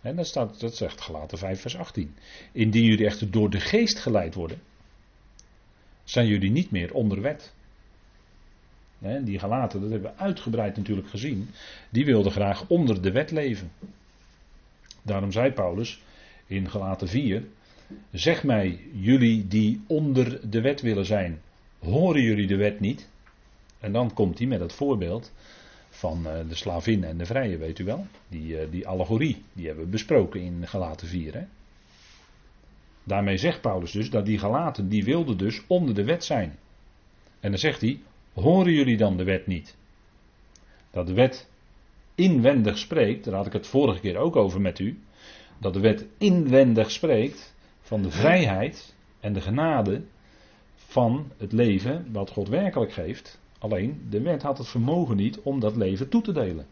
En 0.00 0.16
dat, 0.16 0.26
staat, 0.26 0.60
dat 0.60 0.76
zegt 0.76 1.00
gelaten 1.00 1.38
5 1.38 1.60
vers 1.60 1.76
18. 1.76 2.14
Indien 2.52 2.84
jullie 2.84 3.06
echter 3.06 3.30
door 3.30 3.50
de 3.50 3.60
geest 3.60 3.98
geleid 3.98 4.34
worden, 4.34 4.60
zijn 6.04 6.26
jullie 6.26 6.50
niet 6.50 6.70
meer 6.70 6.94
onder 6.94 7.20
wet. 7.20 7.52
die 8.98 9.38
gelaten, 9.38 9.80
dat 9.80 9.90
hebben 9.90 10.12
we 10.12 10.22
uitgebreid 10.22 10.76
natuurlijk 10.76 11.08
gezien, 11.08 11.50
die 11.90 12.04
wilden 12.04 12.32
graag 12.32 12.68
onder 12.68 13.02
de 13.02 13.12
wet 13.12 13.30
leven. 13.30 13.72
Daarom 15.02 15.32
zei 15.32 15.52
Paulus 15.52 16.02
in 16.46 16.70
gelaten 16.70 17.08
4, 17.08 17.44
zeg 18.10 18.44
mij, 18.44 18.80
jullie 18.92 19.46
die 19.48 19.80
onder 19.86 20.50
de 20.50 20.60
wet 20.60 20.80
willen 20.80 21.06
zijn, 21.06 21.40
horen 21.78 22.22
jullie 22.22 22.46
de 22.46 22.56
wet 22.56 22.80
niet? 22.80 23.08
En 23.80 23.92
dan 23.92 24.14
komt 24.14 24.38
hij 24.38 24.46
met 24.46 24.60
het 24.60 24.72
voorbeeld 24.72 25.32
van 25.88 26.26
eh, 26.26 26.48
de 26.48 26.54
slavin 26.54 27.04
en 27.04 27.18
de 27.18 27.26
vrije, 27.26 27.56
weet 27.56 27.78
u 27.78 27.84
wel. 27.84 28.06
Die, 28.28 28.58
eh, 28.58 28.70
die 28.70 28.86
allegorie, 28.86 29.42
die 29.52 29.66
hebben 29.66 29.84
we 29.84 29.90
besproken 29.90 30.40
in 30.40 30.66
Galaten 30.66 31.08
4. 31.08 31.34
Hè? 31.34 31.44
Daarmee 33.04 33.36
zegt 33.36 33.60
Paulus 33.60 33.92
dus 33.92 34.10
dat 34.10 34.26
die 34.26 34.38
Galaten, 34.38 34.88
die 34.88 35.04
wilden 35.04 35.38
dus 35.38 35.62
onder 35.66 35.94
de 35.94 36.04
wet 36.04 36.24
zijn. 36.24 36.58
En 37.40 37.50
dan 37.50 37.58
zegt 37.58 37.80
hij, 37.80 38.00
horen 38.32 38.72
jullie 38.72 38.96
dan 38.96 39.16
de 39.16 39.24
wet 39.24 39.46
niet? 39.46 39.76
Dat 40.90 41.06
de 41.06 41.14
wet 41.14 41.48
inwendig 42.14 42.78
spreekt, 42.78 43.24
daar 43.24 43.34
had 43.34 43.46
ik 43.46 43.52
het 43.52 43.66
vorige 43.66 44.00
keer 44.00 44.16
ook 44.16 44.36
over 44.36 44.60
met 44.60 44.78
u. 44.78 44.98
Dat 45.58 45.74
de 45.74 45.80
wet 45.80 46.06
inwendig 46.18 46.90
spreekt 46.90 47.54
van 47.90 48.02
de 48.02 48.10
vrijheid 48.10 48.94
en 49.20 49.32
de 49.32 49.40
genade 49.40 50.02
van 50.76 51.32
het 51.36 51.52
leven 51.52 52.12
wat 52.12 52.30
God 52.30 52.48
werkelijk 52.48 52.92
geeft. 52.92 53.40
Alleen 53.58 54.06
de 54.10 54.20
wet 54.20 54.42
had 54.42 54.58
het 54.58 54.68
vermogen 54.68 55.16
niet 55.16 55.40
om 55.40 55.60
dat 55.60 55.76
leven 55.76 56.08
toe 56.08 56.22
te 56.22 56.32
delen. 56.32 56.66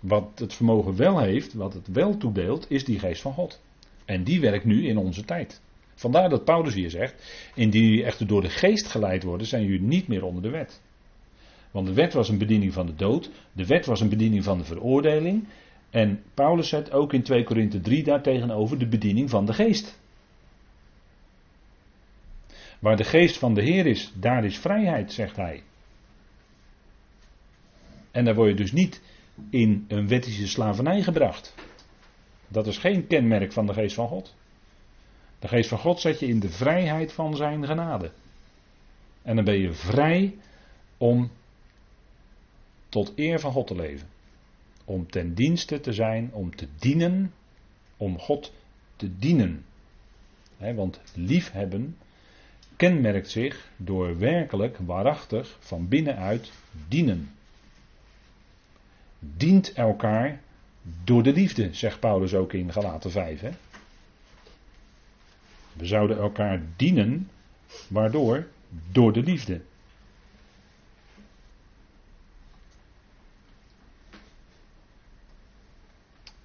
Wat 0.00 0.38
het 0.38 0.54
vermogen 0.54 0.96
wel 0.96 1.18
heeft, 1.18 1.54
wat 1.54 1.72
het 1.72 1.88
wel 1.88 2.16
toedeelt, 2.16 2.70
is 2.70 2.84
die 2.84 2.98
geest 2.98 3.22
van 3.22 3.32
God. 3.32 3.60
En 4.04 4.24
die 4.24 4.40
werkt 4.40 4.64
nu 4.64 4.86
in 4.86 4.96
onze 4.96 5.24
tijd. 5.24 5.60
Vandaar 5.94 6.28
dat 6.28 6.44
Paulus 6.44 6.74
hier 6.74 6.90
zegt: 6.90 7.14
Indien 7.54 7.84
jullie 7.84 8.04
echter 8.04 8.26
door 8.26 8.42
de 8.42 8.50
geest 8.50 8.86
geleid 8.86 9.22
worden, 9.22 9.46
zijn 9.46 9.62
jullie 9.62 9.86
niet 9.86 10.08
meer 10.08 10.24
onder 10.24 10.42
de 10.42 10.50
wet. 10.50 10.80
Want 11.70 11.86
de 11.86 11.94
wet 11.94 12.12
was 12.12 12.28
een 12.28 12.38
bediening 12.38 12.72
van 12.72 12.86
de 12.86 12.94
dood, 12.94 13.30
de 13.52 13.66
wet 13.66 13.86
was 13.86 14.00
een 14.00 14.08
bediening 14.08 14.44
van 14.44 14.58
de 14.58 14.64
veroordeling. 14.64 15.44
En 15.94 16.22
Paulus 16.34 16.68
zet 16.68 16.92
ook 16.92 17.12
in 17.12 17.22
2 17.22 17.44
Korinthe 17.44 17.80
3 17.80 18.02
daartegenover 18.04 18.78
de 18.78 18.88
bediening 18.88 19.30
van 19.30 19.46
de 19.46 19.52
geest. 19.52 19.98
Waar 22.78 22.96
de 22.96 23.04
geest 23.04 23.38
van 23.38 23.54
de 23.54 23.62
Heer 23.62 23.86
is, 23.86 24.12
daar 24.14 24.44
is 24.44 24.58
vrijheid, 24.58 25.12
zegt 25.12 25.36
hij. 25.36 25.62
En 28.10 28.24
daar 28.24 28.34
word 28.34 28.48
je 28.48 28.54
dus 28.54 28.72
niet 28.72 29.02
in 29.50 29.84
een 29.88 30.08
wettische 30.08 30.48
slavernij 30.48 31.02
gebracht. 31.02 31.54
Dat 32.48 32.66
is 32.66 32.78
geen 32.78 33.06
kenmerk 33.06 33.52
van 33.52 33.66
de 33.66 33.72
geest 33.72 33.94
van 33.94 34.08
God. 34.08 34.34
De 35.38 35.48
geest 35.48 35.68
van 35.68 35.78
God 35.78 36.00
zet 36.00 36.20
je 36.20 36.26
in 36.26 36.40
de 36.40 36.50
vrijheid 36.50 37.12
van 37.12 37.36
zijn 37.36 37.66
genade. 37.66 38.12
En 39.22 39.36
dan 39.36 39.44
ben 39.44 39.58
je 39.58 39.72
vrij 39.72 40.34
om 40.98 41.30
tot 42.88 43.12
eer 43.16 43.40
van 43.40 43.52
God 43.52 43.66
te 43.66 43.74
leven. 43.74 44.13
Om 44.84 45.10
ten 45.10 45.34
dienste 45.34 45.80
te 45.80 45.92
zijn, 45.92 46.30
om 46.32 46.56
te 46.56 46.68
dienen, 46.78 47.32
om 47.96 48.18
God 48.18 48.52
te 48.96 49.18
dienen. 49.18 49.64
want 50.58 51.00
liefhebben 51.14 51.96
kenmerkt 52.76 53.30
zich 53.30 53.70
door 53.76 54.18
werkelijk, 54.18 54.76
waarachtig, 54.78 55.56
van 55.60 55.88
binnenuit 55.88 56.52
dienen. 56.88 57.30
Dient 59.18 59.72
elkaar 59.72 60.40
door 61.04 61.22
de 61.22 61.32
liefde, 61.32 61.74
zegt 61.74 62.00
Paulus 62.00 62.34
ook 62.34 62.52
in 62.52 62.72
Galaten 62.72 63.10
5. 63.10 63.40
Hè? 63.40 63.50
We 65.72 65.86
zouden 65.86 66.18
elkaar 66.18 66.62
dienen, 66.76 67.30
waardoor? 67.88 68.46
Door 68.92 69.12
de 69.12 69.22
liefde. 69.22 69.60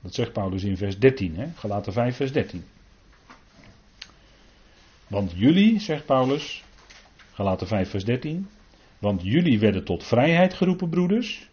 Dat 0.01 0.13
zegt 0.13 0.34
Paulus 0.34 0.63
in 0.63 0.77
vers 0.77 1.00
13, 1.00 1.36
hè? 1.36 1.48
Galaten 1.56 1.94
5, 1.94 2.15
vers 2.15 2.32
13. 2.32 2.63
Want 5.08 5.32
jullie, 5.36 5.79
zegt 5.79 6.06
Paulus, 6.06 6.63
Galaten 7.34 7.68
5, 7.68 7.89
vers 7.89 8.06
13. 8.06 8.48
Want 9.00 9.22
jullie 9.24 9.60
werden 9.60 9.84
tot 9.84 10.03
vrijheid 10.03 10.53
geroepen, 10.53 10.89
broeders. 10.89 11.50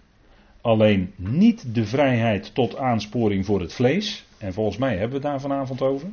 Alleen 0.61 1.13
niet 1.17 1.75
de 1.75 1.87
vrijheid 1.87 2.55
tot 2.55 2.77
aansporing 2.77 3.45
voor 3.47 3.61
het 3.61 3.73
vlees. 3.73 4.25
En 4.39 4.53
volgens 4.53 4.77
mij 4.77 4.91
hebben 4.91 5.09
we 5.09 5.15
het 5.15 5.23
daar 5.23 5.41
vanavond 5.41 5.83
over. 5.83 6.09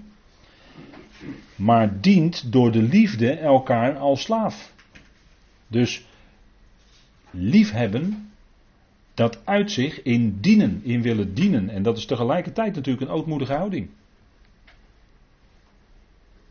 Maar 1.55 2.01
dient 2.01 2.51
door 2.51 2.71
de 2.71 2.81
liefde 2.81 3.31
elkaar 3.31 3.97
als 3.97 4.21
slaaf. 4.21 4.73
Dus 5.67 6.05
liefhebben, 7.31 8.31
dat 9.13 9.45
uit 9.45 9.71
zich 9.71 10.01
in 10.01 10.39
dienen, 10.39 10.81
in 10.83 11.01
willen 11.01 11.33
dienen. 11.33 11.69
En 11.69 11.83
dat 11.83 11.97
is 11.97 12.05
tegelijkertijd 12.05 12.75
natuurlijk 12.75 13.09
een 13.09 13.15
ootmoedige 13.15 13.53
houding. 13.53 13.89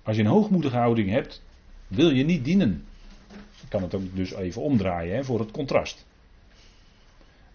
Als 0.03 0.17
je 0.17 0.23
een 0.23 0.29
hoogmoedige 0.29 0.77
houding 0.77 1.11
hebt, 1.11 1.43
wil 1.89 2.11
je 2.11 2.25
niet 2.25 2.45
dienen. 2.45 2.85
Ik 3.63 3.69
kan 3.69 3.83
het 3.83 3.95
ook 3.95 4.17
dus 4.17 4.33
even 4.33 4.63
omdraaien 4.63 5.17
hè, 5.17 5.25
voor 5.25 5.39
het 5.39 5.51
contrast. 5.51 6.07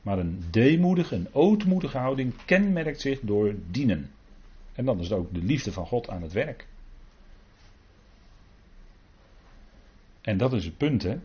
Maar 0.02 0.20
een 0.20 0.44
deemoedige, 0.50 1.16
een 1.16 1.28
ootmoedige 1.32 1.98
houding 1.98 2.34
kenmerkt 2.46 3.02
zich 3.02 3.20
door 3.20 3.56
dienen. 3.72 4.12
En 4.74 4.86
dan 4.86 5.00
is 5.00 5.10
het 5.10 5.18
ook 5.18 5.34
de 5.34 5.44
liefde 5.44 5.72
van 5.72 5.86
God 5.86 6.10
aan 6.10 6.22
het 6.22 6.34
werk. 6.34 6.68
En 10.22 10.38
dat 10.38 10.54
is 10.54 10.66
het 10.66 10.78
punt, 10.78 11.04
hè. 11.04 11.18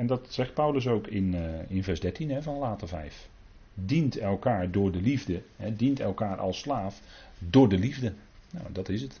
En 0.00 0.06
dat 0.06 0.26
zegt 0.28 0.54
Paulus 0.54 0.86
ook 0.86 1.06
in, 1.06 1.34
uh, 1.34 1.40
in 1.68 1.84
vers 1.84 2.00
13 2.00 2.30
hè, 2.30 2.42
van 2.42 2.58
later 2.58 2.88
5. 2.88 3.28
Dient 3.74 4.18
elkaar 4.18 4.70
door 4.70 4.92
de 4.92 5.00
liefde. 5.00 5.42
Hè, 5.56 5.76
dient 5.76 6.00
elkaar 6.00 6.36
als 6.36 6.58
slaaf 6.58 7.00
door 7.38 7.68
de 7.68 7.78
liefde. 7.78 8.12
Nou, 8.50 8.66
dat 8.72 8.88
is 8.88 9.02
het. 9.02 9.20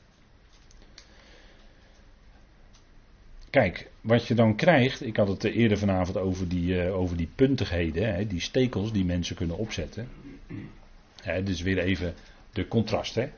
Kijk, 3.50 3.90
wat 4.00 4.26
je 4.26 4.34
dan 4.34 4.56
krijgt, 4.56 5.02
ik 5.02 5.16
had 5.16 5.28
het 5.28 5.44
eerder 5.44 5.78
vanavond 5.78 6.16
over 6.16 6.48
die, 6.48 6.84
uh, 6.84 6.96
over 6.96 7.16
die 7.16 7.30
puntigheden, 7.34 8.14
hè, 8.14 8.26
die 8.26 8.40
stekels 8.40 8.92
die 8.92 9.04
mensen 9.04 9.36
kunnen 9.36 9.58
opzetten. 9.58 10.08
Hè, 11.22 11.42
dus 11.42 11.60
weer 11.60 11.78
even 11.78 12.14
de 12.52 12.68
contrast. 12.68 13.14
Hè. 13.14 13.28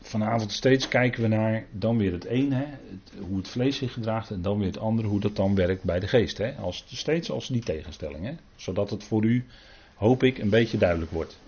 Vanavond 0.00 0.52
steeds 0.52 0.88
kijken 0.88 1.22
we 1.22 1.28
naar 1.28 1.66
dan 1.72 1.98
weer 1.98 2.12
het 2.12 2.26
een, 2.26 2.52
hè, 2.52 2.64
hoe 3.20 3.36
het 3.36 3.48
vlees 3.48 3.76
zich 3.76 3.92
gedraagt, 3.92 4.30
en 4.30 4.42
dan 4.42 4.58
weer 4.58 4.66
het 4.66 4.78
andere, 4.78 5.08
hoe 5.08 5.20
dat 5.20 5.36
dan 5.36 5.54
werkt 5.54 5.84
bij 5.84 6.00
de 6.00 6.08
geest. 6.08 6.38
Hè. 6.38 6.54
Als, 6.54 6.84
steeds 6.86 7.30
als 7.30 7.48
die 7.48 7.62
tegenstelling, 7.62 8.24
hè, 8.24 8.32
zodat 8.56 8.90
het 8.90 9.04
voor 9.04 9.24
u, 9.24 9.44
hoop 9.94 10.22
ik, 10.22 10.38
een 10.38 10.50
beetje 10.50 10.78
duidelijk 10.78 11.10
wordt. 11.10 11.38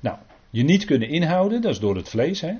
Nou, 0.00 0.16
je 0.50 0.62
niet 0.62 0.84
kunnen 0.84 1.08
inhouden, 1.08 1.62
dat 1.62 1.72
is 1.72 1.80
door 1.80 1.96
het 1.96 2.08
vlees. 2.08 2.40
Hè. 2.40 2.54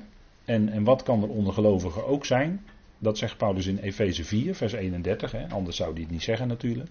En, 0.44 0.68
en 0.68 0.84
wat 0.84 1.02
kan 1.02 1.22
er 1.22 1.28
onder 1.28 1.52
gelovigen 1.52 2.06
ook 2.06 2.26
zijn? 2.26 2.64
Dat 2.98 3.18
zegt 3.18 3.36
Paulus 3.36 3.66
in 3.66 3.78
Efeze 3.78 4.24
4, 4.24 4.54
vers 4.54 4.72
31. 4.72 5.32
Hè? 5.32 5.48
Anders 5.48 5.76
zou 5.76 5.92
hij 5.92 6.02
het 6.02 6.10
niet 6.10 6.22
zeggen 6.22 6.48
natuurlijk. 6.48 6.90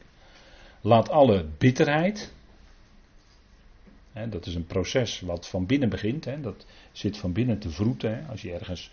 Laat 0.81 1.09
alle 1.09 1.45
bitterheid. 1.57 2.33
Dat 4.27 4.45
is 4.45 4.55
een 4.55 4.65
proces 4.65 5.19
wat 5.19 5.47
van 5.47 5.65
binnen 5.65 5.89
begint. 5.89 6.43
Dat 6.43 6.65
zit 6.91 7.17
van 7.17 7.33
binnen 7.33 7.59
te 7.59 7.69
vroeten. 7.69 8.27
Als 8.29 8.41
je 8.41 8.53
ergens 8.53 8.91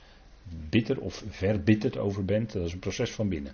bitter 0.70 1.00
of 1.00 1.24
verbitterd 1.28 1.96
over 1.96 2.24
bent. 2.24 2.52
Dat 2.52 2.66
is 2.66 2.72
een 2.72 2.78
proces 2.78 3.10
van 3.10 3.28
binnen. 3.28 3.52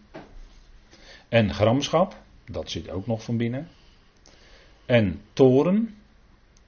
En 1.29 1.55
gramschap. 1.55 2.17
Dat 2.45 2.71
zit 2.71 2.91
ook 2.91 3.07
nog 3.07 3.23
van 3.25 3.37
binnen. 3.37 3.69
En 4.87 5.21
toren. 5.33 5.95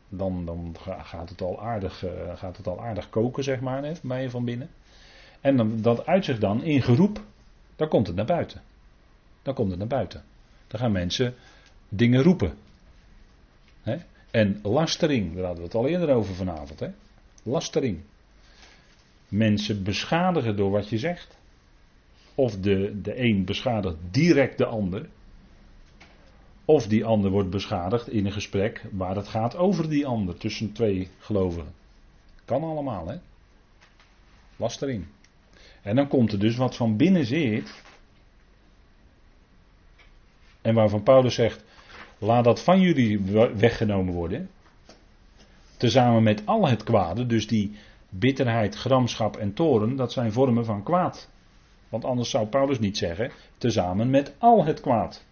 Dan, 0.09 0.45
dan 0.45 0.77
gaat, 0.81 1.29
het 1.29 1.41
al 1.41 1.61
aardig, 1.61 2.05
uh, 2.05 2.37
gaat 2.37 2.57
het 2.57 2.67
al 2.67 2.81
aardig 2.81 3.11
koken, 3.11 3.45
zeg 3.45 3.61
maar, 3.61 3.99
bij 4.03 4.23
je 4.23 4.31
van 4.31 4.45
binnen. 4.45 4.71
En 5.41 5.57
dan, 5.57 5.83
dat 5.83 6.07
uit 6.07 6.25
zich 6.25 6.39
dan 6.39 6.63
in 6.63 6.83
geroep, 6.83 7.25
dan 7.77 7.89
komt 7.89 8.07
het 8.07 8.17
naar 8.17 8.25
buiten. 8.25 8.63
Dan 9.43 9.55
komt 9.55 9.71
het 9.71 9.79
naar 9.79 9.89
buiten. 9.89 10.25
Dan 10.67 10.81
gaan 10.81 10.93
mensen 10.93 11.35
dingen 11.89 12.23
roepen. 12.23 12.55
En 14.35 14.59
lastering, 14.63 15.35
daar 15.35 15.45
hadden 15.45 15.63
we 15.63 15.69
het 15.69 15.75
al 15.75 15.89
eerder 15.89 16.15
over 16.15 16.35
vanavond. 16.35 16.81
Hè? 16.81 16.89
Lastering. 17.43 18.01
Mensen 19.29 19.83
beschadigen 19.83 20.57
door 20.57 20.71
wat 20.71 20.89
je 20.89 20.99
zegt. 20.99 21.39
Of 22.35 22.57
de, 22.57 23.01
de 23.01 23.21
een 23.21 23.45
beschadigt 23.45 23.97
direct 24.11 24.59
de 24.59 24.67
ander. 24.67 25.09
Of 26.65 26.87
die 26.87 27.05
ander 27.05 27.31
wordt 27.31 27.51
beschadigd 27.51 28.09
in 28.09 28.27
een 28.27 28.33
gesprek 28.33 28.85
waar 28.93 29.17
het 29.17 29.29
gaat 29.29 29.57
over 29.57 29.89
die 29.89 30.07
ander 30.07 30.37
tussen 30.37 30.73
twee 30.73 31.09
gelovigen. 31.19 31.75
Kan 32.45 32.63
allemaal, 32.63 33.09
hè? 33.09 33.17
Lastering. 34.57 35.07
En 35.83 35.97
dan 35.97 36.09
komt 36.09 36.33
er 36.33 36.39
dus 36.39 36.57
wat 36.57 36.77
van 36.77 36.97
binnen 36.97 37.27
zit. 37.27 37.83
En 40.63 40.75
waarvan 40.75 41.03
Paulus 41.03 41.35
zegt: 41.35 41.65
laat 42.19 42.45
dat 42.45 42.63
van 42.63 42.81
jullie 42.81 43.21
weggenomen 43.57 44.15
worden. 44.15 44.51
Tezamen 45.77 46.23
met 46.23 46.43
al 46.45 46.69
het 46.69 46.83
kwade, 46.83 47.27
dus 47.27 47.47
die 47.47 47.77
bitterheid, 48.09 48.75
gramschap 48.75 49.37
en 49.37 49.55
toren, 49.55 49.97
dat 49.97 50.13
zijn 50.13 50.33
vormen 50.33 50.65
van 50.65 50.83
kwaad. 50.83 51.31
Want 51.89 52.05
anders 52.05 52.31
zou 52.31 52.47
Paulus 52.47 52.79
niet 52.79 52.99
zeggen, 52.99 53.31
tezamen 53.59 54.11
met 54.11 54.35
al 54.39 54.65
het 54.65 54.81
kwaad. 54.81 55.25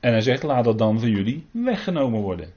En 0.00 0.12
hij 0.12 0.20
zegt, 0.20 0.42
laat 0.42 0.64
dat 0.64 0.78
dan 0.78 1.00
van 1.00 1.10
jullie 1.10 1.46
weggenomen 1.50 2.20
worden. 2.20 2.52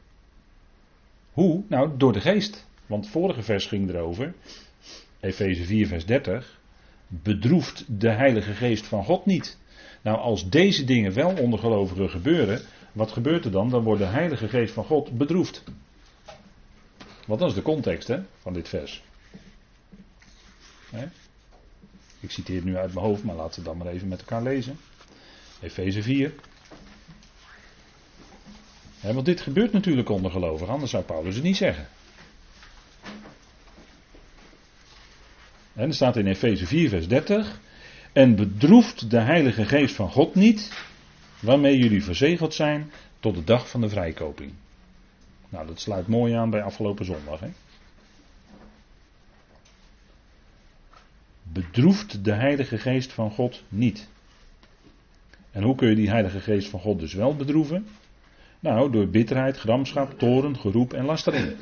Hoe? 1.31 1.63
Nou, 1.67 1.97
door 1.97 2.13
de 2.13 2.21
geest. 2.21 2.67
Want 2.85 3.03
het 3.03 3.13
vorige 3.13 3.41
vers 3.41 3.65
ging 3.65 3.89
erover, 3.89 4.33
Efeze 5.19 5.63
4, 5.63 5.87
vers 5.87 6.05
30. 6.05 6.59
Bedroeft 7.07 7.85
de 7.87 8.09
Heilige 8.09 8.53
Geest 8.53 8.87
van 8.87 9.03
God 9.03 9.25
niet. 9.25 9.59
Nou, 10.03 10.17
als 10.17 10.49
deze 10.49 10.83
dingen 10.83 11.13
wel 11.13 11.37
onder 11.37 11.59
gelovigen 11.59 12.09
gebeuren, 12.09 12.61
wat 12.91 13.11
gebeurt 13.11 13.45
er 13.45 13.51
dan? 13.51 13.69
Dan 13.69 13.83
wordt 13.83 14.01
de 14.01 14.07
Heilige 14.07 14.47
Geest 14.47 14.73
van 14.73 14.83
God 14.83 15.17
bedroefd. 15.17 15.63
Want 17.27 17.39
dat 17.39 17.49
is 17.49 17.55
de 17.55 17.61
context 17.61 18.07
hè, 18.07 18.19
van 18.39 18.53
dit 18.53 18.69
vers. 18.69 19.03
Ik 22.19 22.31
citeer 22.31 22.55
het 22.55 22.65
nu 22.65 22.77
uit 22.77 22.93
mijn 22.93 23.05
hoofd, 23.05 23.23
maar 23.23 23.35
laten 23.35 23.59
we 23.59 23.65
dan 23.67 23.77
maar 23.77 23.87
even 23.87 24.07
met 24.07 24.19
elkaar 24.19 24.43
lezen. 24.43 24.77
Efeze 25.61 26.01
4. 26.01 26.33
want 29.01 29.25
dit 29.25 29.41
gebeurt 29.41 29.71
natuurlijk 29.71 30.09
onder 30.09 30.31
gelovigen, 30.31 30.73
anders 30.73 30.91
zou 30.91 31.03
Paulus 31.03 31.35
het 31.35 31.43
niet 31.43 31.57
zeggen. 31.57 31.87
En 35.73 35.87
er 35.87 35.93
staat 35.93 36.17
in 36.17 36.27
Efeze 36.27 36.65
4, 36.65 36.89
vers 36.89 37.07
30. 37.07 37.59
En 38.13 38.35
bedroeft 38.35 39.09
de 39.09 39.19
Heilige 39.19 39.65
Geest 39.65 39.95
van 39.95 40.11
God 40.11 40.35
niet, 40.35 40.85
waarmee 41.39 41.77
jullie 41.77 42.03
verzegeld 42.03 42.53
zijn 42.53 42.91
tot 43.19 43.35
de 43.35 43.43
dag 43.43 43.69
van 43.69 43.81
de 43.81 43.89
vrijkoping. 43.89 44.53
Nou, 45.49 45.67
dat 45.67 45.79
sluit 45.79 46.07
mooi 46.07 46.33
aan 46.33 46.49
bij 46.49 46.63
afgelopen 46.63 47.05
zondag. 47.05 47.39
Hè? 47.39 47.49
Bedroeft 51.43 52.23
de 52.23 52.31
Heilige 52.31 52.77
Geest 52.77 53.13
van 53.13 53.31
God 53.31 53.63
niet. 53.69 54.09
En 55.51 55.63
hoe 55.63 55.75
kun 55.75 55.89
je 55.89 55.95
die 55.95 56.09
Heilige 56.09 56.39
Geest 56.39 56.69
van 56.69 56.79
God 56.79 56.99
dus 56.99 57.13
wel 57.13 57.35
bedroeven? 57.35 57.87
Nou, 58.59 58.91
door 58.91 59.07
bitterheid, 59.07 59.57
gramschap, 59.57 60.19
toren, 60.19 60.57
geroep 60.57 60.93
en 60.93 61.05
lastering. 61.05 61.55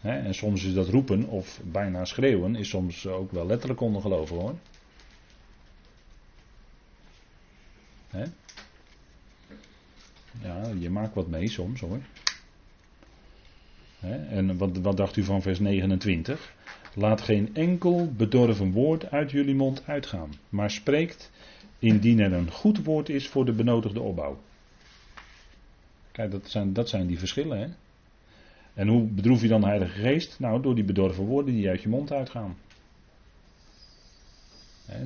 en 0.00 0.34
soms 0.34 0.64
is 0.64 0.74
dat 0.74 0.88
roepen 0.88 1.28
of 1.28 1.60
bijna 1.64 2.04
schreeuwen, 2.04 2.56
is 2.56 2.68
soms 2.68 3.06
ook 3.06 3.32
wel 3.32 3.46
letterlijk 3.46 3.80
ondergeloven 3.80 4.36
hoor. 4.36 4.54
Ja, 10.42 10.70
je 10.78 10.90
maakt 10.90 11.14
wat 11.14 11.28
mee 11.28 11.48
soms 11.48 11.80
hoor. 11.80 12.00
En 14.28 14.56
wat, 14.56 14.78
wat 14.78 14.96
dacht 14.96 15.16
u 15.16 15.24
van 15.24 15.42
vers 15.42 15.58
29? 15.58 16.54
Laat 16.94 17.20
geen 17.20 17.54
enkel 17.54 18.12
bedorven 18.12 18.72
woord 18.72 19.10
uit 19.10 19.30
jullie 19.30 19.54
mond 19.54 19.82
uitgaan, 19.86 20.30
maar 20.48 20.70
spreekt 20.70 21.30
indien 21.78 22.20
er 22.20 22.32
een 22.32 22.50
goed 22.50 22.84
woord 22.84 23.08
is 23.08 23.28
voor 23.28 23.44
de 23.44 23.52
benodigde 23.52 24.00
opbouw. 24.00 24.40
Kijk, 26.12 26.30
dat 26.30 26.50
zijn, 26.50 26.72
dat 26.72 26.88
zijn 26.88 27.06
die 27.06 27.18
verschillen. 27.18 27.58
Hè? 27.58 27.66
En 28.74 28.88
hoe 28.88 29.02
bedroef 29.02 29.42
je 29.42 29.48
dan 29.48 29.60
de 29.60 29.66
Heilige 29.66 30.00
Geest? 30.00 30.38
Nou, 30.38 30.62
door 30.62 30.74
die 30.74 30.84
bedorven 30.84 31.24
woorden 31.24 31.54
die 31.54 31.68
uit 31.68 31.82
je 31.82 31.88
mond 31.88 32.12
uitgaan. 32.12 32.56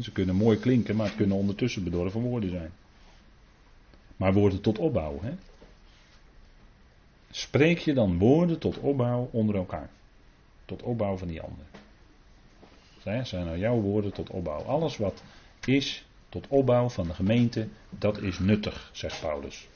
ze 0.00 0.12
kunnen 0.12 0.34
mooi 0.34 0.58
klinken, 0.58 0.96
maar 0.96 1.06
het 1.06 1.16
kunnen 1.16 1.36
ondertussen 1.36 1.84
bedorven 1.84 2.20
woorden 2.20 2.50
zijn. 2.50 2.70
Maar 4.16 4.32
woorden 4.32 4.60
tot 4.60 4.78
opbouw. 4.78 5.20
Hè? 5.22 5.32
Spreek 7.30 7.78
je 7.78 7.92
dan 7.92 8.18
woorden 8.18 8.58
tot 8.58 8.78
opbouw 8.78 9.28
onder 9.32 9.54
elkaar. 9.54 9.90
Tot 10.64 10.82
opbouw 10.82 11.16
van 11.16 11.28
die 11.28 11.40
ander. 11.40 11.64
Zijn 13.26 13.44
nou 13.44 13.58
jouw 13.58 13.80
woorden 13.80 14.12
tot 14.12 14.30
opbouw. 14.30 14.62
Alles 14.62 14.96
wat 14.96 15.22
is 15.64 16.04
tot 16.28 16.46
opbouw 16.48 16.88
van 16.88 17.06
de 17.06 17.14
gemeente, 17.14 17.68
dat 17.90 18.22
is 18.22 18.38
nuttig, 18.38 18.90
zegt 18.92 19.20
Paulus. 19.20 19.68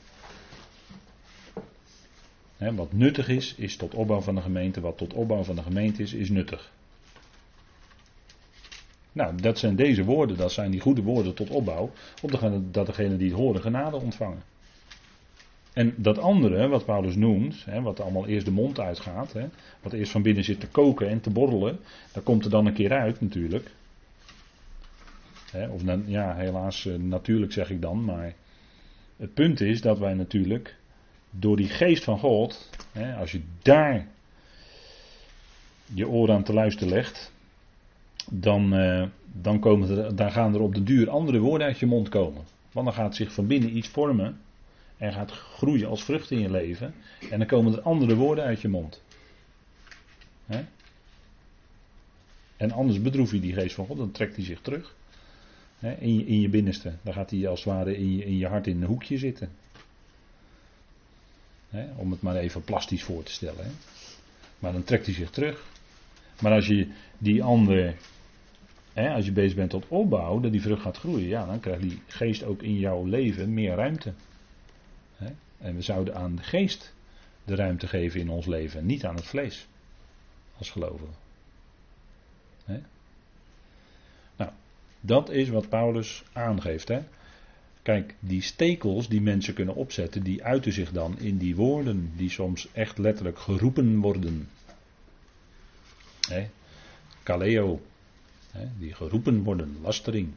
wat 2.57 2.93
nuttig 2.93 3.27
is, 3.27 3.55
is 3.55 3.75
tot 3.75 3.93
opbouw 3.93 4.21
van 4.21 4.35
de 4.35 4.41
gemeente. 4.41 4.81
Wat 4.81 4.97
tot 4.97 5.13
opbouw 5.13 5.43
van 5.43 5.55
de 5.55 5.63
gemeente 5.63 6.01
is, 6.01 6.13
is 6.13 6.29
nuttig. 6.29 6.71
Nou, 9.11 9.35
dat 9.35 9.59
zijn 9.59 9.75
deze 9.75 10.03
woorden, 10.03 10.37
dat 10.37 10.51
zijn 10.51 10.71
die 10.71 10.79
goede 10.79 11.01
woorden 11.01 11.33
tot 11.33 11.49
opbouw, 11.49 11.91
opdat 12.21 12.85
degene 12.85 13.17
die 13.17 13.29
het 13.29 13.37
horen 13.37 13.61
genade 13.61 13.95
ontvangen. 13.95 14.43
En 15.73 15.93
dat 15.97 16.17
andere, 16.17 16.67
wat 16.67 16.85
Paulus 16.85 17.15
noemt, 17.15 17.65
hè, 17.65 17.81
wat 17.81 17.99
allemaal 17.99 18.27
eerst 18.27 18.45
de 18.45 18.51
mond 18.51 18.79
uitgaat, 18.79 19.33
hè, 19.33 19.47
wat 19.81 19.93
eerst 19.93 20.11
van 20.11 20.21
binnen 20.21 20.43
zit 20.43 20.59
te 20.59 20.67
koken 20.67 21.09
en 21.09 21.21
te 21.21 21.29
borrelen, 21.29 21.79
dat 22.11 22.23
komt 22.23 22.43
er 22.43 22.49
dan 22.49 22.65
een 22.65 22.73
keer 22.73 22.91
uit 22.91 23.21
natuurlijk. 23.21 23.71
Hè, 25.51 25.67
of 25.67 25.81
ja, 26.05 26.35
helaas 26.35 26.85
eh, 26.85 26.95
natuurlijk 26.95 27.53
zeg 27.53 27.69
ik 27.69 27.81
dan, 27.81 28.05
maar 28.05 28.33
het 29.17 29.33
punt 29.33 29.61
is 29.61 29.81
dat 29.81 29.99
wij 29.99 30.13
natuurlijk 30.13 30.75
door 31.29 31.57
die 31.57 31.69
geest 31.69 32.03
van 32.03 32.19
God, 32.19 32.69
als 33.19 33.31
je 33.31 33.41
daar 33.61 34.07
je 35.93 36.07
oren 36.07 36.35
aan 36.35 36.43
te 36.43 36.53
luisteren 36.53 36.93
legt, 36.93 37.31
dan, 38.29 38.73
uh, 38.79 39.07
dan, 39.33 39.59
komen 39.59 39.97
er, 39.97 40.15
dan 40.15 40.31
gaan 40.31 40.53
er 40.53 40.61
op 40.61 40.75
de 40.75 40.83
duur 40.83 41.09
andere 41.09 41.39
woorden 41.39 41.67
uit 41.67 41.79
je 41.79 41.85
mond 41.85 42.09
komen. 42.09 42.43
Want 42.71 42.85
dan 42.85 42.95
gaat 42.95 43.15
zich 43.15 43.33
van 43.33 43.47
binnen 43.47 43.77
iets 43.77 43.87
vormen 43.87 44.39
en 44.97 45.13
gaat 45.13 45.31
groeien 45.31 45.87
als 45.87 46.03
vrucht 46.03 46.31
in 46.31 46.39
je 46.39 46.51
leven. 46.51 46.93
En 47.29 47.37
dan 47.37 47.47
komen 47.47 47.73
er 47.73 47.81
andere 47.81 48.15
woorden 48.15 48.43
uit 48.43 48.61
je 48.61 48.67
mond. 48.67 49.01
En 52.57 52.71
anders 52.71 53.01
bedroef 53.01 53.31
je 53.31 53.39
die 53.39 53.53
geest 53.53 53.75
van 53.75 53.85
God, 53.85 53.97
dan 53.97 54.11
trekt 54.11 54.35
hij 54.35 54.45
zich 54.45 54.61
terug. 54.61 54.95
in, 55.79 56.15
je, 56.15 56.25
in 56.25 56.41
je 56.41 56.49
binnenste. 56.49 56.93
Dan 57.01 57.13
gaat 57.13 57.29
hij 57.29 57.47
als 57.47 57.63
het 57.63 57.73
ware 57.73 57.97
in 57.97 58.15
je, 58.15 58.25
in 58.25 58.37
je 58.37 58.47
hart 58.47 58.67
in 58.67 58.81
een 58.81 58.87
hoekje 58.87 59.17
zitten. 59.17 59.49
om 61.95 62.11
het 62.11 62.21
maar 62.21 62.35
even 62.35 62.63
plastisch 62.63 63.03
voor 63.03 63.23
te 63.23 63.31
stellen. 63.31 63.71
Maar 64.59 64.71
dan 64.71 64.83
trekt 64.83 65.05
hij 65.05 65.15
zich 65.15 65.29
terug. 65.29 65.63
Maar 66.41 66.51
als 66.51 66.67
je 66.67 66.87
die 67.17 67.43
ander, 67.43 67.95
als 68.93 69.25
je 69.25 69.31
bezig 69.31 69.55
bent 69.55 69.69
tot 69.69 69.87
opbouw, 69.87 70.39
dat 70.39 70.51
die 70.51 70.61
vrucht 70.61 70.81
gaat 70.81 70.97
groeien, 70.97 71.27
ja, 71.27 71.45
dan 71.45 71.59
krijgt 71.59 71.81
die 71.81 72.01
geest 72.07 72.43
ook 72.43 72.61
in 72.61 72.77
jouw 72.79 73.05
leven 73.05 73.53
meer 73.53 73.75
ruimte. 73.75 74.13
En 75.57 75.75
we 75.75 75.81
zouden 75.81 76.15
aan 76.15 76.35
de 76.35 76.43
geest 76.43 76.93
de 77.43 77.55
ruimte 77.55 77.87
geven 77.87 78.19
in 78.19 78.29
ons 78.29 78.45
leven, 78.45 78.85
niet 78.85 79.05
aan 79.05 79.15
het 79.15 79.25
vlees. 79.25 79.67
Als 80.57 80.69
gelovigen. 80.69 81.15
Nou, 84.35 84.51
dat 85.01 85.29
is 85.29 85.49
wat 85.49 85.69
Paulus 85.69 86.23
aangeeft. 86.33 86.87
Hè? 86.87 86.99
Kijk, 87.81 88.15
die 88.19 88.41
stekels 88.41 89.07
die 89.07 89.21
mensen 89.21 89.53
kunnen 89.53 89.75
opzetten, 89.75 90.23
die 90.23 90.43
uiten 90.43 90.73
zich 90.73 90.91
dan 90.91 91.19
in 91.19 91.37
die 91.37 91.55
woorden 91.55 92.11
die 92.15 92.29
soms 92.29 92.67
echt 92.71 92.97
letterlijk 92.97 93.39
geroepen 93.39 93.99
worden. 93.99 94.49
Kaleo, 97.23 97.81
die 98.79 98.93
geroepen 98.93 99.43
worden, 99.43 99.77
lastering. 99.81 100.29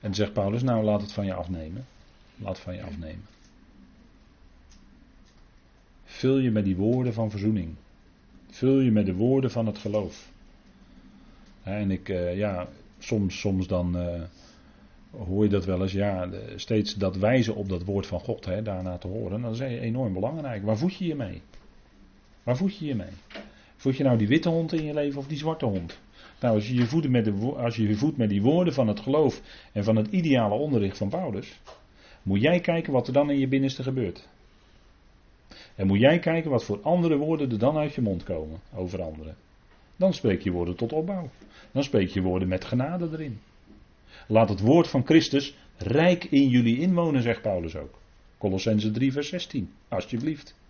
En 0.00 0.14
zegt 0.14 0.32
Paulus, 0.32 0.62
nou 0.62 0.84
laat 0.84 1.00
het 1.00 1.12
van 1.12 1.26
je 1.26 1.34
afnemen. 1.34 1.86
Laat 2.36 2.54
het 2.54 2.64
van 2.64 2.74
je 2.74 2.82
afnemen. 2.82 3.24
Vul 6.04 6.38
je 6.38 6.50
met 6.50 6.64
die 6.64 6.76
woorden 6.76 7.12
van 7.12 7.30
verzoening. 7.30 7.74
Vul 8.50 8.80
je 8.80 8.90
met 8.90 9.06
de 9.06 9.14
woorden 9.14 9.50
van 9.50 9.66
het 9.66 9.78
geloof. 9.78 10.30
En 11.62 11.90
ik, 11.90 12.08
eh, 12.08 12.36
ja, 12.36 12.68
soms, 12.98 13.40
soms 13.40 13.66
dan 13.66 13.96
uh, 13.96 14.22
hoor 15.10 15.44
je 15.44 15.50
dat 15.50 15.64
wel 15.64 15.82
eens, 15.82 15.92
ja, 15.92 16.28
steeds 16.56 16.94
dat 16.94 17.16
wijzen 17.16 17.54
op 17.54 17.68
dat 17.68 17.84
woord 17.84 18.06
van 18.06 18.20
God, 18.20 18.44
daarna 18.44 18.98
te 18.98 19.06
horen, 19.06 19.42
dat 19.42 19.54
is 19.54 19.60
enorm 19.60 20.12
belangrijk. 20.12 20.64
Waar 20.64 20.78
voed 20.78 20.94
je 20.94 21.06
je 21.06 21.14
mee? 21.14 21.42
Waar 22.42 22.56
voed 22.56 22.76
je 22.76 22.86
je 22.86 22.94
mee? 22.94 23.12
Voed 23.82 23.96
je 23.96 24.02
nou 24.02 24.18
die 24.18 24.28
witte 24.28 24.48
hond 24.48 24.72
in 24.72 24.84
je 24.84 24.94
leven 24.94 25.18
of 25.18 25.26
die 25.26 25.38
zwarte 25.38 25.66
hond? 25.66 26.00
Nou, 26.40 26.54
als 26.54 26.68
je 26.68 26.74
je 26.74 26.86
voedt 26.86 27.08
met, 27.08 28.16
met 28.16 28.28
die 28.28 28.42
woorden 28.42 28.74
van 28.74 28.88
het 28.88 29.00
geloof 29.00 29.40
en 29.72 29.84
van 29.84 29.96
het 29.96 30.06
ideale 30.06 30.54
onderricht 30.54 30.98
van 30.98 31.08
Paulus, 31.08 31.60
moet 32.22 32.40
jij 32.40 32.60
kijken 32.60 32.92
wat 32.92 33.06
er 33.06 33.12
dan 33.12 33.30
in 33.30 33.38
je 33.38 33.48
binnenste 33.48 33.82
gebeurt. 33.82 34.28
En 35.74 35.86
moet 35.86 35.98
jij 35.98 36.18
kijken 36.18 36.50
wat 36.50 36.64
voor 36.64 36.80
andere 36.82 37.16
woorden 37.16 37.50
er 37.50 37.58
dan 37.58 37.76
uit 37.76 37.94
je 37.94 38.00
mond 38.00 38.22
komen 38.22 38.60
over 38.74 39.02
anderen. 39.02 39.36
Dan 39.96 40.14
spreek 40.14 40.42
je 40.42 40.50
woorden 40.50 40.76
tot 40.76 40.92
opbouw. 40.92 41.30
Dan 41.72 41.82
spreek 41.82 42.08
je 42.08 42.22
woorden 42.22 42.48
met 42.48 42.64
genade 42.64 43.08
erin. 43.12 43.40
Laat 44.26 44.48
het 44.48 44.60
woord 44.60 44.88
van 44.88 45.04
Christus 45.04 45.56
rijk 45.76 46.24
in 46.24 46.48
jullie 46.48 46.78
inwonen, 46.78 47.22
zegt 47.22 47.42
Paulus 47.42 47.76
ook. 47.76 47.98
Colossense 48.38 48.90
3, 48.90 49.12
vers 49.12 49.28
16. 49.28 49.70
Alsjeblieft. 49.88 50.60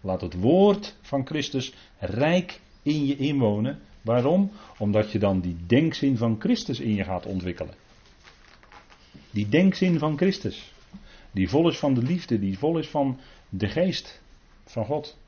Laat 0.00 0.20
het 0.20 0.34
woord 0.34 0.96
van 1.00 1.26
Christus 1.26 1.74
rijk 1.98 2.60
in 2.82 3.06
je 3.06 3.16
inwonen. 3.16 3.78
Waarom? 4.02 4.50
Omdat 4.78 5.12
je 5.12 5.18
dan 5.18 5.40
die 5.40 5.56
denkzin 5.66 6.16
van 6.16 6.36
Christus 6.38 6.80
in 6.80 6.94
je 6.94 7.04
gaat 7.04 7.26
ontwikkelen. 7.26 7.74
Die 9.30 9.48
denkzin 9.48 9.98
van 9.98 10.16
Christus. 10.16 10.72
Die 11.30 11.48
vol 11.48 11.68
is 11.68 11.78
van 11.78 11.94
de 11.94 12.02
liefde, 12.02 12.38
die 12.38 12.58
vol 12.58 12.78
is 12.78 12.88
van 12.88 13.18
de 13.48 13.68
geest 13.68 14.22
van 14.64 14.84
God. 14.84 15.18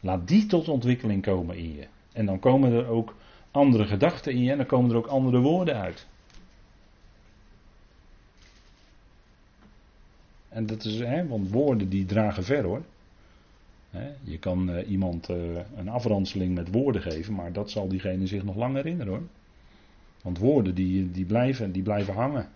Laat 0.00 0.28
die 0.28 0.46
tot 0.46 0.68
ontwikkeling 0.68 1.22
komen 1.22 1.56
in 1.56 1.74
je. 1.74 1.86
En 2.12 2.26
dan 2.26 2.38
komen 2.38 2.72
er 2.72 2.86
ook 2.86 3.14
andere 3.50 3.86
gedachten 3.86 4.32
in 4.32 4.42
je 4.42 4.50
en 4.50 4.56
dan 4.56 4.66
komen 4.66 4.90
er 4.90 4.96
ook 4.96 5.06
andere 5.06 5.40
woorden 5.40 5.76
uit. 5.76 6.06
En 10.48 10.66
dat 10.66 10.84
is, 10.84 10.98
hè, 10.98 11.26
want 11.26 11.50
woorden 11.50 11.88
die 11.88 12.04
dragen 12.04 12.44
ver 12.44 12.64
hoor. 12.64 12.82
Je 14.22 14.38
kan 14.38 14.70
uh, 14.70 14.90
iemand 14.90 15.30
uh, 15.30 15.36
een 15.76 15.88
afranseling 15.88 16.54
met 16.54 16.72
woorden 16.72 17.02
geven, 17.02 17.34
maar 17.34 17.52
dat 17.52 17.70
zal 17.70 17.88
diegene 17.88 18.26
zich 18.26 18.44
nog 18.44 18.56
lang 18.56 18.74
herinneren 18.74 19.12
hoor. 19.12 19.22
Want 20.22 20.38
woorden 20.38 20.74
die, 20.74 21.10
die, 21.10 21.24
blijven, 21.24 21.72
die 21.72 21.82
blijven 21.82 22.14
hangen. 22.14 22.48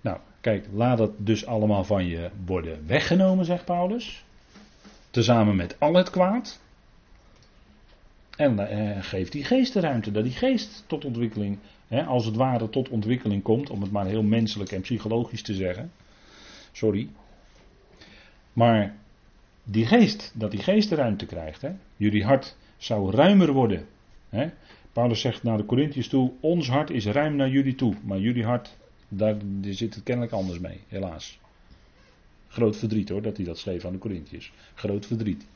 Nou, 0.00 0.18
kijk, 0.40 0.66
laat 0.72 0.98
dat 0.98 1.12
dus 1.16 1.46
allemaal 1.46 1.84
van 1.84 2.06
je 2.06 2.30
worden 2.44 2.86
weggenomen, 2.86 3.44
zegt 3.44 3.64
Paulus. 3.64 4.24
Tezamen 5.10 5.56
met 5.56 5.76
al 5.78 5.94
het 5.94 6.10
kwaad. 6.10 6.60
En 8.36 8.58
uh, 8.58 9.02
geef 9.02 9.28
die 9.28 9.44
geest 9.44 9.72
de 9.72 9.80
ruimte, 9.80 10.10
dat 10.10 10.24
die 10.24 10.32
geest 10.32 10.84
tot 10.86 11.04
ontwikkeling, 11.04 11.58
als 12.06 12.24
het 12.24 12.36
ware 12.36 12.68
tot 12.68 12.88
ontwikkeling 12.88 13.42
komt, 13.42 13.70
om 13.70 13.82
het 13.82 13.90
maar 13.90 14.06
heel 14.06 14.22
menselijk 14.22 14.72
en 14.72 14.80
psychologisch 14.80 15.42
te 15.42 15.54
zeggen. 15.54 15.92
Sorry. 16.72 17.08
Maar 18.52 18.94
die 19.70 19.86
geest, 19.86 20.32
dat 20.34 20.50
die 20.50 20.62
geest 20.62 20.88
de 20.88 20.94
ruimte 20.94 21.26
krijgt. 21.26 21.62
Hè. 21.62 21.70
Jullie 21.96 22.24
hart 22.24 22.56
zou 22.76 23.10
ruimer 23.10 23.52
worden. 23.52 23.86
Hè. 24.28 24.50
Paulus 24.92 25.20
zegt 25.20 25.42
naar 25.42 25.56
de 25.56 25.64
Corinthiërs 25.64 26.08
toe, 26.08 26.32
ons 26.40 26.68
hart 26.68 26.90
is 26.90 27.06
ruim 27.06 27.36
naar 27.36 27.48
jullie 27.48 27.74
toe, 27.74 27.94
maar 28.02 28.18
jullie 28.18 28.44
hart, 28.44 28.76
daar, 29.08 29.36
daar 29.38 29.72
zit 29.72 29.94
het 29.94 30.04
kennelijk 30.04 30.32
anders 30.32 30.58
mee, 30.58 30.80
helaas. 30.88 31.38
Groot 32.48 32.76
verdriet 32.76 33.08
hoor, 33.08 33.22
dat 33.22 33.36
hij 33.36 33.46
dat 33.46 33.58
schreef 33.58 33.84
aan 33.84 33.92
de 33.92 33.98
Corinthiërs. 33.98 34.52
Groot 34.74 35.06
verdriet. 35.06 35.46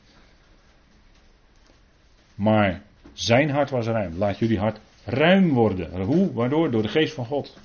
Maar 2.35 2.83
zijn 3.13 3.49
hart 3.49 3.69
was 3.69 3.85
ruim. 3.85 4.17
Laat 4.17 4.37
jullie 4.37 4.59
hart 4.59 4.79
ruim 5.05 5.49
worden. 5.49 6.01
Hoe? 6.01 6.33
Waardoor? 6.33 6.71
Door 6.71 6.81
de 6.81 6.87
geest 6.87 7.13
van 7.13 7.25
God. 7.25 7.57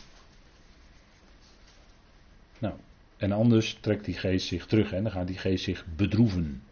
Nou, 2.58 2.74
en 3.18 3.32
anders 3.32 3.78
trekt 3.80 4.04
die 4.04 4.14
geest 4.14 4.46
zich 4.46 4.66
terug 4.66 4.92
en 4.92 5.02
dan 5.02 5.12
gaat 5.12 5.26
die 5.26 5.38
geest 5.38 5.64
zich 5.64 5.84
bedroeven. 5.96 6.62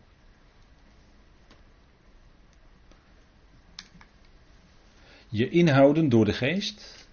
Je 5.28 5.48
inhouden 5.48 6.08
door 6.08 6.24
de 6.24 6.32
geest. 6.32 7.08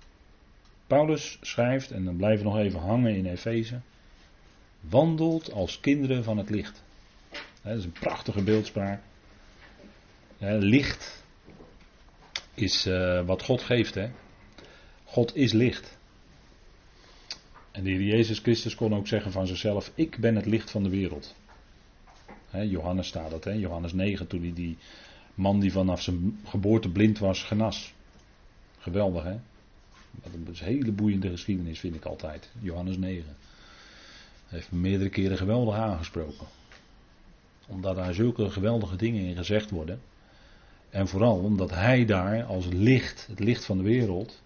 Paulus 0.88 1.38
schrijft, 1.42 1.92
en 1.92 2.06
dan 2.06 2.16
blijven 2.16 2.46
we 2.46 2.52
nog 2.52 2.60
even 2.60 2.80
hangen 2.80 3.16
in 3.16 3.26
Efeze. 3.26 3.80
Wandelt 4.80 5.52
als 5.52 5.80
kinderen 5.80 6.24
van 6.24 6.38
het 6.38 6.50
licht. 6.50 6.84
Dat 7.62 7.78
is 7.78 7.84
een 7.84 7.92
prachtige 7.92 8.44
beeldspraak 8.44 9.02
licht 10.52 11.24
is 12.54 12.86
uh, 12.88 13.26
wat 13.26 13.44
God 13.44 13.62
geeft. 13.62 13.96
Hè? 13.96 14.10
God 15.04 15.36
is 15.36 15.52
licht. 15.52 15.98
En 17.74 17.84
de 17.84 17.90
Heer 17.90 18.02
Jezus 18.02 18.40
Christus 18.40 18.76
kon 18.76 18.96
ook 18.96 19.08
zeggen 19.08 19.32
van 19.32 19.48
zichzelf: 19.48 19.92
Ik 19.96 20.18
ben 20.18 20.36
het 20.36 20.46
licht 20.46 20.72
van 20.72 20.84
de 20.84 20.90
wereld. 20.90 21.36
Hè, 22.50 22.62
Johannes 22.62 23.08
staat 23.08 23.30
dat, 23.30 23.44
hè? 23.44 23.52
Johannes 23.52 23.94
9, 23.94 24.28
toen 24.28 24.42
hij 24.42 24.54
die 24.54 24.78
man 25.36 25.60
die 25.60 25.72
vanaf 25.72 26.02
zijn 26.02 26.40
geboorte 26.44 26.90
blind 26.90 27.20
was, 27.20 27.44
genas. 27.44 27.94
Geweldig, 28.80 29.24
hè? 29.24 29.38
Dat 30.22 30.32
is 30.52 30.60
een 30.60 30.66
hele 30.66 30.92
boeiende 30.92 31.30
geschiedenis, 31.30 31.80
vind 31.80 31.96
ik 31.96 32.06
altijd. 32.06 32.50
Johannes 32.60 32.98
9. 32.98 33.36
Hij 34.48 34.58
heeft 34.60 34.72
me 34.72 34.80
meerdere 34.80 35.10
keren 35.10 35.38
geweldig 35.38 35.76
aangesproken. 35.76 36.48
Omdat 37.68 37.96
daar 37.96 38.14
zulke 38.14 38.50
geweldige 38.50 38.96
dingen 38.96 39.26
in 39.26 39.36
gezegd 39.36 39.70
worden. 39.70 40.02
En 40.90 41.08
vooral 41.08 41.38
omdat 41.38 41.70
hij 41.70 42.06
daar 42.06 42.44
als 42.44 42.66
licht, 42.66 43.28
het 43.28 43.40
licht 43.40 43.66
van 43.66 43.78
de 43.78 43.84
wereld, 43.84 44.43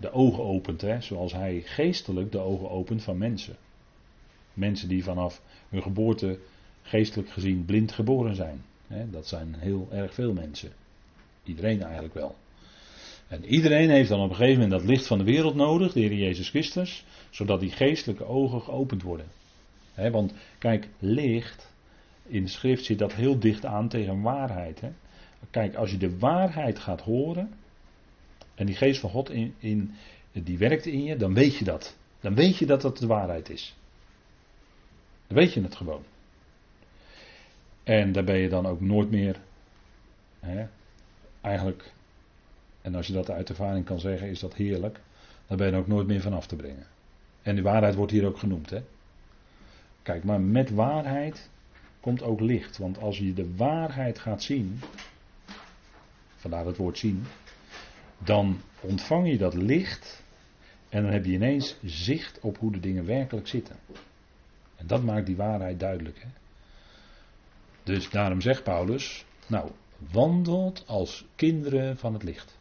de 0.00 0.12
ogen 0.12 0.44
opent. 0.44 0.80
Hè, 0.80 1.00
zoals 1.00 1.32
hij 1.32 1.62
geestelijk 1.64 2.32
de 2.32 2.38
ogen 2.38 2.70
opent 2.70 3.02
van 3.02 3.18
mensen. 3.18 3.56
Mensen 4.54 4.88
die 4.88 5.04
vanaf 5.04 5.42
hun 5.68 5.82
geboorte 5.82 6.38
geestelijk 6.82 7.30
gezien 7.30 7.64
blind 7.64 7.92
geboren 7.92 8.34
zijn. 8.34 8.64
Hè, 8.86 9.10
dat 9.10 9.26
zijn 9.26 9.54
heel 9.58 9.88
erg 9.90 10.14
veel 10.14 10.32
mensen. 10.32 10.72
Iedereen 11.44 11.82
eigenlijk 11.82 12.14
wel. 12.14 12.34
En 13.28 13.44
iedereen 13.44 13.90
heeft 13.90 14.08
dan 14.08 14.20
op 14.20 14.30
een 14.30 14.36
gegeven 14.36 14.60
moment 14.60 14.80
dat 14.80 14.90
licht 14.90 15.06
van 15.06 15.18
de 15.18 15.24
wereld 15.24 15.54
nodig, 15.54 15.92
de 15.92 16.00
Heer 16.00 16.14
Jezus 16.14 16.48
Christus, 16.48 17.04
zodat 17.30 17.60
die 17.60 17.70
geestelijke 17.70 18.24
ogen 18.24 18.60
geopend 18.60 19.02
worden. 19.02 19.26
want 19.94 20.32
kijk, 20.58 20.88
licht, 20.98 21.72
in 22.26 22.42
de 22.42 22.48
schrift 22.48 22.84
zit 22.84 22.98
dat 22.98 23.14
heel 23.14 23.38
dicht 23.38 23.64
aan 23.64 23.88
tegen 23.88 24.22
waarheid. 24.22 24.82
Kijk, 25.50 25.74
als 25.74 25.90
je 25.90 25.96
de 25.96 26.18
waarheid 26.18 26.78
gaat 26.78 27.00
horen. 27.00 27.50
En 28.60 28.66
die 28.66 28.74
geest 28.74 29.00
van 29.00 29.10
God 29.10 29.30
in, 29.30 29.54
in, 29.58 29.94
die 30.32 30.58
werkt 30.58 30.86
in 30.86 31.04
je, 31.04 31.16
dan 31.16 31.34
weet 31.34 31.56
je 31.56 31.64
dat. 31.64 31.96
Dan 32.20 32.34
weet 32.34 32.56
je 32.56 32.66
dat 32.66 32.80
dat 32.80 32.98
de 32.98 33.06
waarheid 33.06 33.50
is. 33.50 33.76
Dan 35.26 35.36
weet 35.36 35.52
je 35.52 35.62
het 35.62 35.76
gewoon. 35.76 36.02
En 37.82 38.12
daar 38.12 38.24
ben 38.24 38.38
je 38.38 38.48
dan 38.48 38.66
ook 38.66 38.80
nooit 38.80 39.10
meer. 39.10 39.40
Hè, 40.40 40.66
eigenlijk. 41.40 41.92
En 42.82 42.94
als 42.94 43.06
je 43.06 43.12
dat 43.12 43.30
uit 43.30 43.48
ervaring 43.48 43.84
kan 43.84 44.00
zeggen, 44.00 44.28
is 44.28 44.40
dat 44.40 44.54
heerlijk. 44.54 45.00
Daar 45.46 45.58
ben 45.58 45.70
je 45.70 45.76
ook 45.76 45.86
nooit 45.86 46.06
meer 46.06 46.20
van 46.20 46.32
af 46.32 46.46
te 46.46 46.56
brengen. 46.56 46.86
En 47.42 47.54
die 47.54 47.64
waarheid 47.64 47.94
wordt 47.94 48.12
hier 48.12 48.26
ook 48.26 48.38
genoemd. 48.38 48.70
Hè? 48.70 48.82
Kijk, 50.02 50.24
maar 50.24 50.40
met 50.40 50.70
waarheid 50.70 51.50
komt 52.00 52.22
ook 52.22 52.40
licht. 52.40 52.78
Want 52.78 52.98
als 52.98 53.18
je 53.18 53.34
de 53.34 53.54
waarheid 53.56 54.18
gaat 54.18 54.42
zien, 54.42 54.80
vandaar 56.36 56.66
het 56.66 56.76
woord 56.76 56.98
zien, 56.98 57.24
dan 58.24 58.60
ontvang 58.80 59.30
je 59.30 59.38
dat 59.38 59.54
licht 59.54 60.22
en 60.88 61.02
dan 61.02 61.12
heb 61.12 61.24
je 61.24 61.32
ineens 61.32 61.76
zicht 61.84 62.40
op 62.40 62.58
hoe 62.58 62.72
de 62.72 62.80
dingen 62.80 63.04
werkelijk 63.04 63.46
zitten. 63.46 63.76
En 64.76 64.86
dat 64.86 65.02
maakt 65.02 65.26
die 65.26 65.36
waarheid 65.36 65.80
duidelijk. 65.80 66.18
Hè? 66.18 66.28
Dus 67.82 68.10
daarom 68.10 68.40
zegt 68.40 68.62
Paulus, 68.62 69.24
nou, 69.46 69.70
wandelt 70.12 70.84
als 70.86 71.24
kinderen 71.34 71.96
van 71.96 72.12
het 72.12 72.22
licht. 72.22 72.58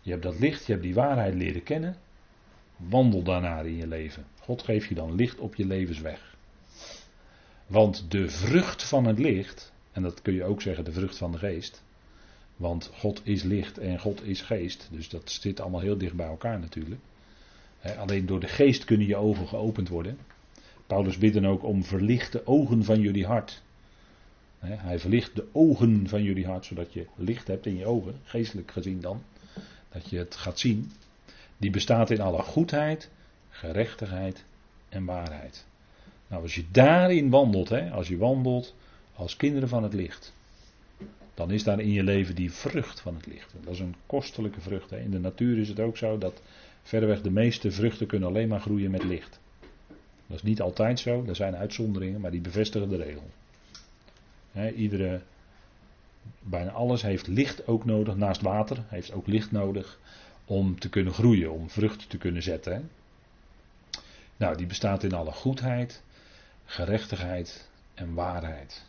Je 0.00 0.10
hebt 0.10 0.22
dat 0.22 0.38
licht, 0.38 0.66
je 0.66 0.72
hebt 0.72 0.84
die 0.84 0.94
waarheid 0.94 1.34
leren 1.34 1.62
kennen. 1.62 1.96
Wandel 2.76 3.22
daarnaar 3.22 3.66
in 3.66 3.76
je 3.76 3.86
leven. 3.86 4.26
God 4.40 4.62
geeft 4.62 4.88
je 4.88 4.94
dan 4.94 5.14
licht 5.14 5.38
op 5.38 5.54
je 5.54 5.66
levensweg. 5.66 6.34
Want 7.66 8.10
de 8.10 8.28
vrucht 8.28 8.82
van 8.82 9.04
het 9.04 9.18
licht, 9.18 9.72
en 9.92 10.02
dat 10.02 10.22
kun 10.22 10.34
je 10.34 10.44
ook 10.44 10.62
zeggen 10.62 10.84
de 10.84 10.92
vrucht 10.92 11.16
van 11.16 11.32
de 11.32 11.38
geest, 11.38 11.84
want 12.56 12.90
God 12.94 13.20
is 13.24 13.42
licht 13.42 13.78
en 13.78 14.00
God 14.00 14.22
is 14.22 14.40
geest. 14.40 14.88
Dus 14.90 15.08
dat 15.08 15.30
zit 15.30 15.60
allemaal 15.60 15.80
heel 15.80 15.98
dicht 15.98 16.14
bij 16.14 16.26
elkaar 16.26 16.58
natuurlijk. 16.60 17.00
alleen 17.96 18.26
door 18.26 18.40
de 18.40 18.48
geest 18.48 18.84
kunnen 18.84 19.06
je 19.06 19.16
ogen 19.16 19.48
geopend 19.48 19.88
worden. 19.88 20.18
Paulus 20.86 21.18
bidt 21.18 21.34
dan 21.34 21.46
ook 21.46 21.64
om 21.64 21.84
verlichte 21.84 22.46
ogen 22.46 22.84
van 22.84 23.00
jullie 23.00 23.26
hart. 23.26 23.62
hij 24.58 24.98
verlicht 24.98 25.36
de 25.36 25.48
ogen 25.52 26.08
van 26.08 26.22
jullie 26.22 26.46
hart, 26.46 26.64
zodat 26.64 26.92
je 26.92 27.06
licht 27.16 27.46
hebt 27.46 27.66
in 27.66 27.76
je 27.76 27.86
ogen, 27.86 28.20
geestelijk 28.24 28.70
gezien 28.70 29.00
dan. 29.00 29.22
Dat 29.92 30.10
je 30.10 30.18
het 30.18 30.36
gaat 30.36 30.58
zien. 30.58 30.92
Die 31.56 31.70
bestaat 31.70 32.10
in 32.10 32.20
alle 32.20 32.42
goedheid, 32.42 33.10
gerechtigheid 33.50 34.44
en 34.88 35.04
waarheid. 35.04 35.66
Nou, 36.28 36.42
als 36.42 36.54
je 36.54 36.64
daarin 36.70 37.30
wandelt, 37.30 37.72
als 37.72 38.08
je 38.08 38.16
wandelt 38.16 38.74
als 39.14 39.36
kinderen 39.36 39.68
van 39.68 39.82
het 39.82 39.94
licht, 39.94 40.34
dan 41.36 41.50
is 41.50 41.64
daar 41.64 41.80
in 41.80 41.92
je 41.92 42.02
leven 42.02 42.34
die 42.34 42.52
vrucht 42.52 43.00
van 43.00 43.14
het 43.14 43.26
licht. 43.26 43.54
Dat 43.60 43.72
is 43.72 43.80
een 43.80 43.94
kostelijke 44.06 44.60
vrucht. 44.60 44.90
Hè. 44.90 44.98
In 44.98 45.10
de 45.10 45.18
natuur 45.18 45.58
is 45.58 45.68
het 45.68 45.80
ook 45.80 45.96
zo 45.96 46.18
dat 46.18 46.42
verreweg 46.82 47.22
de 47.22 47.30
meeste 47.30 47.70
vruchten 47.70 48.06
kunnen 48.06 48.28
alleen 48.28 48.48
maar 48.48 48.60
groeien 48.60 48.90
met 48.90 49.04
licht. 49.04 49.38
Dat 50.26 50.36
is 50.36 50.42
niet 50.42 50.60
altijd 50.60 51.00
zo, 51.00 51.24
er 51.28 51.36
zijn 51.36 51.56
uitzonderingen, 51.56 52.20
maar 52.20 52.30
die 52.30 52.40
bevestigen 52.40 52.88
de 52.88 52.96
regel. 52.96 53.30
iedere, 54.74 55.20
bijna 56.40 56.70
alles 56.70 57.02
heeft 57.02 57.26
licht 57.26 57.66
ook 57.66 57.84
nodig, 57.84 58.16
naast 58.16 58.40
water 58.40 58.84
heeft 58.86 59.12
ook 59.12 59.26
licht 59.26 59.52
nodig 59.52 59.98
om 60.44 60.78
te 60.78 60.88
kunnen 60.88 61.12
groeien, 61.12 61.52
om 61.52 61.70
vrucht 61.70 62.10
te 62.10 62.18
kunnen 62.18 62.42
zetten. 62.42 62.90
Nou, 64.36 64.56
die 64.56 64.66
bestaat 64.66 65.02
in 65.02 65.12
alle 65.12 65.32
goedheid, 65.32 66.02
gerechtigheid 66.64 67.68
en 67.94 68.14
waarheid. 68.14 68.84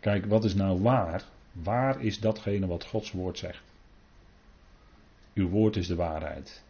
Kijk, 0.00 0.26
wat 0.26 0.44
is 0.44 0.54
nou 0.54 0.82
waar? 0.82 1.24
Waar 1.52 2.02
is 2.02 2.20
datgene 2.20 2.66
wat 2.66 2.84
Gods 2.84 3.12
woord 3.12 3.38
zegt? 3.38 3.62
Uw 5.34 5.48
woord 5.48 5.76
is 5.76 5.86
de 5.86 5.94
waarheid. 5.94 6.62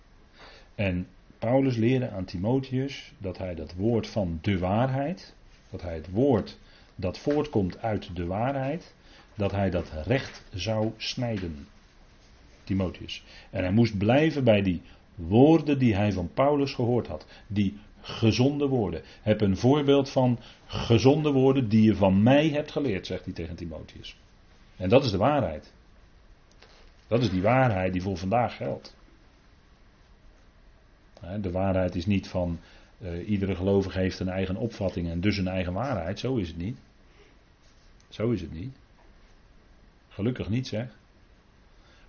En 0.75 1.07
Paulus 1.39 1.77
leerde 1.77 2.11
aan 2.11 2.25
Timotheus 2.25 3.13
dat 3.19 3.39
hij 3.39 3.55
dat 3.55 3.75
woord 3.75 4.07
van 4.07 4.39
de 4.43 4.59
waarheid, 4.59 5.35
dat 5.71 5.83
hij 5.83 5.95
het 5.95 6.11
woord 6.11 6.59
dat 6.95 7.19
voortkomt 7.19 7.83
uit 7.83 8.17
de 8.17 8.27
waarheid, 8.27 8.95
dat 9.35 9.51
hij 9.51 9.71
dat 9.71 9.91
recht 10.05 10.45
zou 10.55 10.93
snijden. 10.97 11.67
Timotheus. 12.65 13.25
En 13.51 13.63
hij 13.63 13.73
moest 13.73 13.99
blijven 13.99 14.45
bij 14.45 14.63
die 14.63 14.83
woorden 15.15 15.79
die 15.79 15.95
hij 15.95 16.13
van 16.13 16.31
Paulus 16.35 16.75
gehoord 16.75 17.07
had. 17.07 17.27
Die 17.47 17.79
gezonde 18.03 18.67
woorden. 18.67 19.03
Heb 19.23 19.41
een 19.41 19.57
voorbeeld 19.57 20.11
van 20.11 20.39
gezonde 20.67 21.31
woorden 21.31 21.69
die 21.69 21.83
je 21.83 21.97
van 21.97 22.23
mij 22.23 22.49
hebt 22.49 22.71
geleerd, 22.71 23.07
zegt 23.07 23.25
hij 23.25 23.35
tegen 23.35 23.57
Timotheus. 23.57 24.17
En 24.77 24.89
dat 24.89 25.05
is 25.05 25.11
de 25.11 25.17
waarheid. 25.17 25.73
Dat 27.07 27.23
is 27.23 27.31
die 27.31 27.43
waarheid 27.43 27.93
die 27.93 28.03
voor 28.03 28.17
vandaag 28.17 28.57
geldt. 28.57 28.97
De 31.41 31.51
waarheid 31.51 31.95
is 31.95 32.07
niet 32.07 32.29
van 32.29 32.59
uh, 32.99 33.29
iedere 33.29 33.55
gelovige 33.55 33.99
heeft 33.99 34.21
een 34.21 34.29
eigen 34.29 34.57
opvatting 34.57 35.09
en 35.09 35.21
dus 35.21 35.37
een 35.37 35.49
eigen 35.49 35.73
waarheid. 35.73 36.19
Zo 36.19 36.37
is 36.37 36.49
het 36.49 36.57
niet. 36.57 36.79
Zo 38.09 38.31
is 38.31 38.41
het 38.41 38.53
niet. 38.53 38.77
Gelukkig 40.09 40.49
niet 40.49 40.69
zeg. 40.69 40.87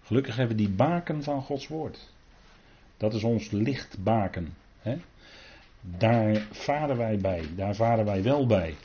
Gelukkig 0.04 0.36
hebben 0.36 0.58
we 0.58 0.63
die 0.63 0.71
baken 0.71 1.23
van 1.23 1.41
Gods 1.41 1.67
woord. 1.67 2.10
Dat 2.97 3.13
is 3.13 3.23
ons 3.23 3.51
lichtbaken. 3.51 4.54
Hè? 4.80 4.97
Daar 5.82 6.48
varen 6.52 6.98
wij 6.98 7.17
bij. 7.17 7.44
Daar 7.56 7.76
varen 7.76 8.06
wij 8.06 8.24
wel 8.24 8.46
bij. 8.46 8.76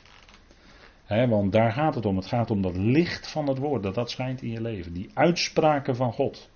Hè, 1.05 1.27
want 1.27 1.51
daar 1.51 1.71
gaat 1.71 1.95
het 1.95 2.05
om. 2.05 2.15
Het 2.15 2.25
gaat 2.25 2.51
om 2.51 2.61
dat 2.61 2.77
licht 2.77 3.27
van 3.31 3.47
het 3.47 3.57
woord. 3.57 3.83
Dat 3.83 3.95
dat 3.95 4.09
schijnt 4.09 4.41
in 4.41 4.51
je 4.51 4.61
leven. 4.61 4.93
Die 4.93 5.09
uitspraken 5.13 5.95
van 5.95 6.13
God. 6.13 6.49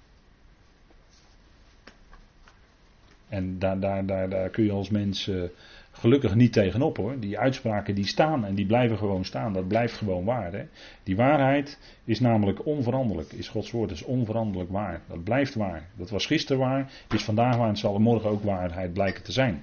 En 3.30 3.60
daar, 3.60 3.80
daar, 3.80 4.06
daar, 4.06 4.30
daar 4.30 4.49
kun 4.49 4.63
je 4.63 4.71
als 4.71 4.89
mens 4.89 5.27
uh, 5.27 5.43
gelukkig 5.91 6.36
niet 6.36 6.54
tegenop 6.54 6.97
hoor. 6.97 7.19
Die 7.19 7.39
uitspraken 7.39 7.95
die 7.95 8.06
staan 8.06 8.45
en 8.45 8.56
die 8.56 8.65
blijven 8.65 8.97
gewoon 8.97 9.25
staan. 9.25 9.54
Dat 9.54 9.67
blijft 9.67 9.93
gewoon 9.93 10.25
waar. 10.25 10.54
Hè? 10.54 10.65
Die 11.04 11.15
waarheid 11.15 11.80
is 12.06 12.19
namelijk 12.19 12.65
onveranderlijk. 12.65 13.32
Is 13.32 13.47
Gods 13.47 13.71
woord 13.71 13.91
is 13.91 14.04
onveranderlijk 14.04 14.71
waar. 14.71 15.01
Dat 15.08 15.23
blijft 15.23 15.56
waar. 15.56 15.89
Dat 15.95 16.10
was 16.10 16.25
gisteren 16.25 16.62
waar, 16.62 16.91
is 17.10 17.23
vandaag 17.23 17.56
waar 17.56 17.69
en 17.69 17.77
zal 17.77 17.99
morgen 17.99 18.30
ook 18.30 18.43
waarheid 18.43 18.93
blijken 18.93 19.23
te 19.23 19.32
zijn. 19.32 19.60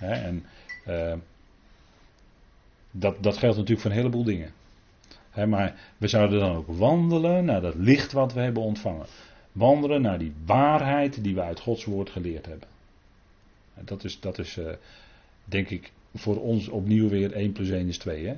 En 0.00 0.44
uh, 0.88 1.14
dat, 2.90 3.22
dat 3.22 3.36
geldt 3.36 3.56
natuurlijk 3.56 3.80
voor 3.80 3.90
een 3.90 3.96
heleboel 3.96 4.24
dingen. 4.24 4.52
Maar 5.48 5.80
we 5.96 6.08
zouden 6.08 6.40
dan 6.40 6.56
ook 6.56 6.66
wandelen 6.66 7.44
naar 7.44 7.60
dat 7.60 7.74
licht 7.74 8.12
wat 8.12 8.32
we 8.32 8.40
hebben 8.40 8.62
ontvangen. 8.62 9.06
Wandelen 9.52 10.02
naar 10.02 10.18
die 10.18 10.32
waarheid 10.44 11.24
die 11.24 11.34
we 11.34 11.40
uit 11.40 11.60
Gods 11.60 11.84
woord 11.84 12.10
geleerd 12.10 12.46
hebben. 12.46 12.68
Dat 13.74 14.04
is, 14.04 14.20
dat 14.20 14.38
is 14.38 14.56
uh, 14.56 14.70
denk 15.44 15.70
ik 15.70 15.92
voor 16.14 16.40
ons 16.40 16.68
opnieuw 16.68 17.08
weer 17.08 17.32
1 17.32 17.52
plus 17.52 17.70
1 17.70 17.88
is 17.88 17.98
2. 17.98 18.26
Hè? 18.26 18.36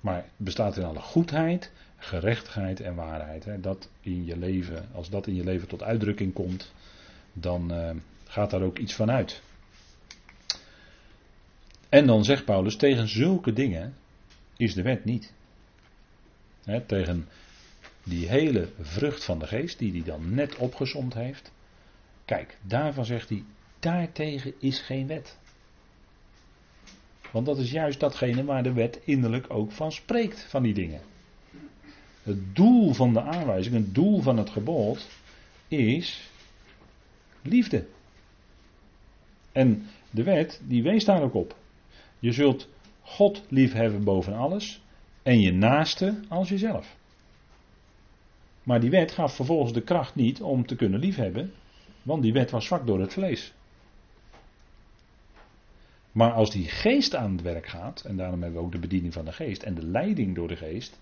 Maar 0.00 0.16
het 0.16 0.24
bestaat 0.36 0.76
in 0.76 0.84
alle 0.84 1.00
goedheid, 1.00 1.72
gerechtigheid 1.96 2.80
en 2.80 2.94
waarheid. 2.94 3.44
Hè? 3.44 3.60
Dat 3.60 3.88
in 4.00 4.24
je 4.24 4.36
leven, 4.36 4.88
als 4.92 5.10
dat 5.10 5.26
in 5.26 5.34
je 5.34 5.44
leven 5.44 5.68
tot 5.68 5.82
uitdrukking 5.82 6.32
komt, 6.32 6.72
dan 7.32 7.72
uh, 7.72 7.90
gaat 8.24 8.50
daar 8.50 8.62
ook 8.62 8.78
iets 8.78 8.94
van 8.94 9.10
uit. 9.10 9.42
En 11.92 12.06
dan 12.06 12.24
zegt 12.24 12.44
Paulus, 12.44 12.76
tegen 12.76 13.08
zulke 13.08 13.52
dingen 13.52 13.94
is 14.56 14.74
de 14.74 14.82
wet 14.82 15.04
niet. 15.04 15.32
Hè, 16.64 16.80
tegen 16.80 17.28
die 18.04 18.28
hele 18.28 18.68
vrucht 18.80 19.24
van 19.24 19.38
de 19.38 19.46
geest, 19.46 19.78
die 19.78 19.92
hij 19.92 20.02
dan 20.02 20.34
net 20.34 20.56
opgezond 20.56 21.14
heeft. 21.14 21.52
Kijk, 22.24 22.58
daarvan 22.62 23.04
zegt 23.04 23.28
hij, 23.28 23.44
daartegen 23.78 24.54
is 24.58 24.80
geen 24.80 25.06
wet. 25.06 25.38
Want 27.30 27.46
dat 27.46 27.58
is 27.58 27.70
juist 27.70 28.00
datgene 28.00 28.44
waar 28.44 28.62
de 28.62 28.72
wet 28.72 29.00
innerlijk 29.04 29.46
ook 29.48 29.72
van 29.72 29.92
spreekt, 29.92 30.44
van 30.48 30.62
die 30.62 30.74
dingen. 30.74 31.00
Het 32.22 32.54
doel 32.54 32.92
van 32.92 33.12
de 33.12 33.22
aanwijzing, 33.22 33.74
het 33.74 33.94
doel 33.94 34.20
van 34.20 34.36
het 34.36 34.50
gebod, 34.50 35.08
is 35.68 36.30
liefde. 37.42 37.86
En 39.52 39.86
de 40.10 40.22
wet, 40.22 40.60
die 40.64 40.82
wees 40.82 41.04
daar 41.04 41.22
ook 41.22 41.34
op. 41.34 41.60
Je 42.22 42.32
zult 42.32 42.68
God 43.00 43.42
liefhebben 43.48 44.04
boven 44.04 44.34
alles 44.34 44.82
en 45.22 45.40
je 45.40 45.52
naaste 45.52 46.20
als 46.28 46.48
jezelf. 46.48 46.96
Maar 48.62 48.80
die 48.80 48.90
wet 48.90 49.12
gaf 49.12 49.34
vervolgens 49.34 49.72
de 49.72 49.82
kracht 49.82 50.14
niet 50.14 50.42
om 50.42 50.66
te 50.66 50.76
kunnen 50.76 51.00
liefhebben, 51.00 51.52
want 52.02 52.22
die 52.22 52.32
wet 52.32 52.50
was 52.50 52.64
zwak 52.64 52.86
door 52.86 53.00
het 53.00 53.12
vlees. 53.12 53.52
Maar 56.12 56.32
als 56.32 56.50
die 56.50 56.68
geest 56.68 57.14
aan 57.14 57.32
het 57.32 57.42
werk 57.42 57.66
gaat, 57.66 58.04
en 58.04 58.16
daarom 58.16 58.42
hebben 58.42 58.60
we 58.60 58.66
ook 58.66 58.72
de 58.72 58.78
bediening 58.78 59.12
van 59.12 59.24
de 59.24 59.32
geest 59.32 59.62
en 59.62 59.74
de 59.74 59.86
leiding 59.86 60.34
door 60.34 60.48
de 60.48 60.56
geest, 60.56 60.98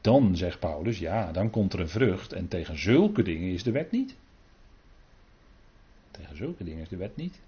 dan 0.00 0.36
zegt 0.36 0.58
Paulus, 0.58 0.98
ja, 0.98 1.32
dan 1.32 1.50
komt 1.50 1.72
er 1.72 1.80
een 1.80 1.88
vrucht 1.88 2.32
en 2.32 2.48
tegen 2.48 2.78
zulke 2.78 3.22
dingen 3.22 3.52
is 3.52 3.62
de 3.62 3.72
wet 3.72 3.90
niet. 3.90 4.16
Tegen 6.10 6.36
zulke 6.36 6.64
dingen 6.64 6.82
is 6.82 6.88
de 6.88 6.96
wet 6.96 7.16
niet. 7.16 7.40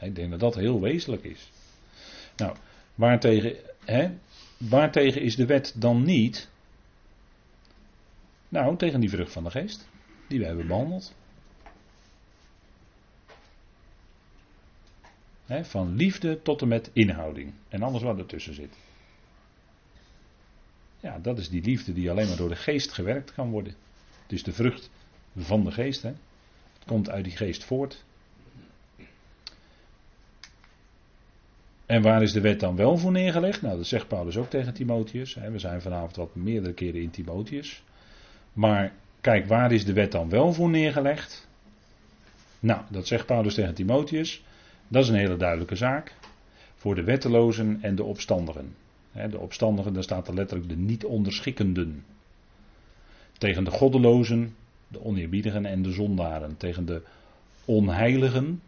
Ik 0.00 0.14
denk 0.14 0.30
dat 0.30 0.40
dat 0.40 0.54
heel 0.54 0.80
wezenlijk 0.80 1.24
is. 1.24 1.50
Nou, 2.36 2.56
waartegen, 2.94 3.56
hè, 3.84 4.10
waartegen 4.56 5.22
is 5.22 5.36
de 5.36 5.46
wet 5.46 5.74
dan 5.76 6.04
niet? 6.04 6.48
Nou, 8.48 8.76
tegen 8.76 9.00
die 9.00 9.10
vrucht 9.10 9.32
van 9.32 9.44
de 9.44 9.50
geest, 9.50 9.88
die 10.26 10.38
we 10.38 10.44
hebben 10.44 10.66
behandeld. 10.66 11.14
van 15.62 15.96
liefde 15.96 16.42
tot 16.42 16.62
en 16.62 16.68
met 16.68 16.90
inhouding. 16.92 17.52
En 17.68 17.82
alles 17.82 18.02
wat 18.02 18.18
ertussen 18.18 18.54
zit. 18.54 18.76
Ja, 21.00 21.18
dat 21.18 21.38
is 21.38 21.48
die 21.48 21.62
liefde 21.62 21.92
die 21.92 22.10
alleen 22.10 22.28
maar 22.28 22.36
door 22.36 22.48
de 22.48 22.56
geest 22.56 22.92
gewerkt 22.92 23.34
kan 23.34 23.50
worden. 23.50 23.74
Het 24.22 24.32
is 24.32 24.42
de 24.42 24.52
vrucht 24.52 24.90
van 25.36 25.64
de 25.64 25.70
geest. 25.70 26.02
Hè? 26.02 26.08
Het 26.08 26.84
komt 26.86 27.10
uit 27.10 27.24
die 27.24 27.36
geest 27.36 27.64
voort. 27.64 28.04
En 31.90 32.02
waar 32.02 32.22
is 32.22 32.32
de 32.32 32.40
wet 32.40 32.60
dan 32.60 32.76
wel 32.76 32.96
voor 32.96 33.12
neergelegd? 33.12 33.62
Nou, 33.62 33.76
dat 33.76 33.86
zegt 33.86 34.08
Paulus 34.08 34.36
ook 34.36 34.50
tegen 34.50 34.74
Timotheus. 34.74 35.34
We 35.34 35.58
zijn 35.58 35.80
vanavond 35.80 36.16
wat 36.16 36.34
meerdere 36.34 36.74
keren 36.74 37.00
in 37.00 37.10
Timotheus. 37.10 37.82
Maar 38.52 38.92
kijk, 39.20 39.46
waar 39.46 39.72
is 39.72 39.84
de 39.84 39.92
wet 39.92 40.12
dan 40.12 40.28
wel 40.28 40.52
voor 40.52 40.68
neergelegd? 40.68 41.48
Nou, 42.60 42.80
dat 42.90 43.06
zegt 43.06 43.26
Paulus 43.26 43.54
tegen 43.54 43.74
Timotheus. 43.74 44.44
Dat 44.88 45.02
is 45.02 45.08
een 45.08 45.14
hele 45.14 45.36
duidelijke 45.36 45.76
zaak. 45.76 46.14
Voor 46.74 46.94
de 46.94 47.04
wettelozen 47.04 47.78
en 47.80 47.94
de 47.94 48.04
opstandigen. 48.04 48.74
De 49.30 49.38
opstandigen, 49.38 49.92
daar 49.92 50.02
staat 50.02 50.28
er 50.28 50.34
letterlijk 50.34 50.68
de 50.68 50.76
niet 50.76 51.04
onderschikkenden. 51.04 52.04
Tegen 53.38 53.64
de 53.64 53.70
goddelozen, 53.70 54.54
de 54.88 55.04
oneerbiedigen 55.04 55.66
en 55.66 55.82
de 55.82 55.92
zondaren. 55.92 56.56
Tegen 56.56 56.86
de 56.86 57.02
onheiligen, 57.64 58.60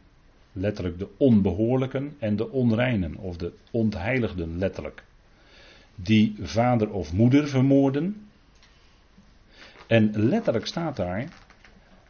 letterlijk 0.53 0.99
de 0.99 1.09
onbehoorlijken 1.17 2.17
en 2.19 2.37
de 2.37 2.51
onreinen, 2.51 3.17
of 3.17 3.37
de 3.37 3.53
ontheiligden 3.71 4.59
letterlijk. 4.59 5.05
Die 5.95 6.35
vader 6.41 6.91
of 6.91 7.13
moeder 7.13 7.49
vermoorden. 7.49 8.27
En 9.87 10.11
letterlijk 10.15 10.67
staat 10.67 10.97
daar 10.97 11.29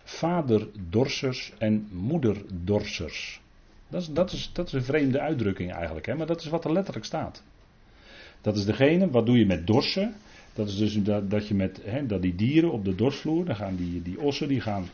vaderdorsers 0.05 1.53
en 1.59 1.89
moederdorsers. 1.91 3.41
Dat 3.89 4.03
is, 4.03 4.09
dat, 4.09 4.33
is, 4.33 4.51
dat 4.53 4.67
is 4.67 4.73
een 4.73 4.83
vreemde 4.83 5.21
uitdrukking 5.21 5.73
eigenlijk, 5.73 6.07
hè? 6.07 6.15
maar 6.15 6.27
dat 6.27 6.41
is 6.41 6.47
wat 6.47 6.65
er 6.65 6.73
letterlijk 6.73 7.07
staat. 7.07 7.43
Dat 8.41 8.57
is 8.57 8.65
degene, 8.65 9.11
wat 9.11 9.27
doe 9.27 9.39
je 9.39 9.47
met 9.47 9.67
dorsen? 9.67 10.15
Dat 10.55 10.69
is 10.69 10.77
dus 10.77 11.03
dat, 11.03 11.31
dat 11.31 11.49
je 11.49 11.55
met 11.55 11.81
hè, 11.85 12.07
dat 12.07 12.23
die 12.23 12.35
dieren 12.35 12.73
op 12.73 12.85
de 12.85 12.95
dorsvloer, 12.95 13.45
dan 13.45 13.57
gaan 13.57 13.77
die, 13.77 14.03
die 14.03 14.21
ossen, 14.21 14.49
die 14.49 14.61
gaan 14.61 14.89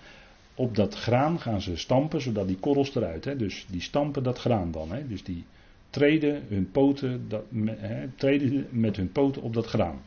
op 0.58 0.74
dat 0.74 0.94
graan 0.94 1.40
gaan 1.40 1.60
ze 1.60 1.76
stampen, 1.76 2.20
zodat 2.20 2.46
die 2.48 2.58
korrels 2.58 2.94
eruit. 2.94 3.24
Hè, 3.24 3.36
dus 3.36 3.66
die 3.68 3.80
stampen 3.80 4.22
dat 4.22 4.38
graan 4.38 4.70
dan. 4.70 4.92
Hè, 4.92 5.06
dus 5.06 5.24
die 5.24 5.44
treden 5.90 6.44
hun 6.48 6.70
poten, 6.70 7.28
dat, 7.28 7.44
hè, 7.66 8.08
treden 8.08 8.66
met 8.70 8.96
hun 8.96 9.12
poten 9.12 9.42
op 9.42 9.54
dat 9.54 9.66
graan. 9.66 10.00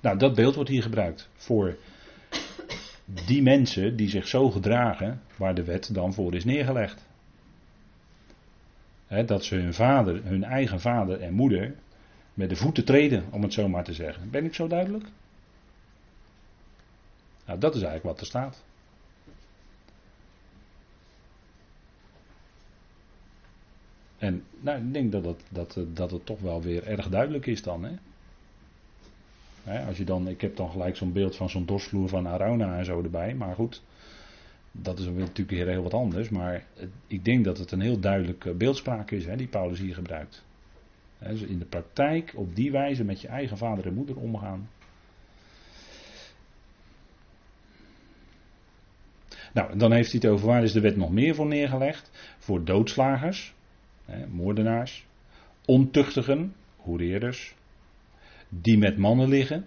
Nou, 0.00 0.18
dat 0.18 0.34
beeld 0.34 0.54
wordt 0.54 0.70
hier 0.70 0.82
gebruikt 0.82 1.28
voor 1.34 1.76
die 3.26 3.42
mensen 3.42 3.96
die 3.96 4.08
zich 4.08 4.28
zo 4.28 4.50
gedragen, 4.50 5.20
waar 5.36 5.54
de 5.54 5.64
wet 5.64 5.94
dan 5.94 6.14
voor 6.14 6.34
is 6.34 6.44
neergelegd. 6.44 7.06
dat 9.26 9.44
ze 9.44 9.54
hun 9.54 9.74
vader, 9.74 10.24
hun 10.24 10.44
eigen 10.44 10.80
vader 10.80 11.20
en 11.20 11.34
moeder, 11.34 11.74
met 12.34 12.48
de 12.48 12.56
voeten 12.56 12.84
treden, 12.84 13.24
om 13.30 13.42
het 13.42 13.52
zo 13.52 13.68
maar 13.68 13.84
te 13.84 13.92
zeggen. 13.92 14.30
Ben 14.30 14.44
ik 14.44 14.54
zo 14.54 14.66
duidelijk? 14.66 15.04
Nou, 17.46 17.58
dat 17.58 17.74
is 17.74 17.82
eigenlijk 17.82 18.12
wat 18.14 18.20
er 18.20 18.26
staat. 18.26 18.62
En 24.22 24.44
nou, 24.60 24.78
ik 24.78 24.92
denk 24.92 25.12
dat 25.12 25.24
het, 25.24 25.42
dat, 25.48 25.78
dat 25.92 26.10
het 26.10 26.26
toch 26.26 26.40
wel 26.40 26.62
weer 26.62 26.86
erg 26.86 27.08
duidelijk 27.08 27.46
is 27.46 27.62
dan. 27.62 27.84
Hè? 29.62 29.86
als 29.86 29.96
je 29.96 30.04
dan, 30.04 30.28
ik 30.28 30.40
heb 30.40 30.56
dan 30.56 30.70
gelijk 30.70 30.96
zo'n 30.96 31.12
beeld 31.12 31.36
van 31.36 31.50
zo'n 31.50 31.66
dorsvloer 31.66 32.08
van 32.08 32.28
Arauna 32.28 32.78
en 32.78 32.84
zo 32.84 33.02
erbij. 33.02 33.34
Maar 33.34 33.54
goed, 33.54 33.82
dat 34.72 34.98
is 34.98 35.06
natuurlijk 35.06 35.50
weer 35.50 35.68
heel 35.68 35.82
wat 35.82 35.94
anders. 35.94 36.28
Maar 36.28 36.64
ik 37.06 37.24
denk 37.24 37.44
dat 37.44 37.58
het 37.58 37.70
een 37.70 37.80
heel 37.80 38.00
duidelijke 38.00 38.54
beeldspraak 38.54 39.10
is 39.10 39.26
hè, 39.26 39.36
die 39.36 39.46
Paulus 39.46 39.78
hier 39.78 39.94
gebruikt. 39.94 40.44
dus 41.18 41.40
in 41.40 41.58
de 41.58 41.64
praktijk 41.64 42.32
op 42.36 42.56
die 42.56 42.70
wijze 42.70 43.04
met 43.04 43.20
je 43.20 43.28
eigen 43.28 43.56
vader 43.56 43.86
en 43.86 43.94
moeder 43.94 44.16
omgaan. 44.16 44.68
Nou, 49.52 49.78
dan 49.78 49.92
heeft 49.92 50.12
hij 50.12 50.20
het 50.22 50.30
over 50.30 50.46
waar 50.46 50.62
is 50.62 50.72
de 50.72 50.80
wet 50.80 50.96
nog 50.96 51.10
meer 51.10 51.34
voor 51.34 51.46
neergelegd? 51.46 52.10
Voor 52.38 52.64
doodslagers, 52.64 53.54
moordenaars, 54.30 55.06
ontuchtigen, 55.64 56.54
hoereerders, 56.76 57.54
die 58.48 58.78
met 58.78 58.98
mannen 58.98 59.28
liggen, 59.28 59.66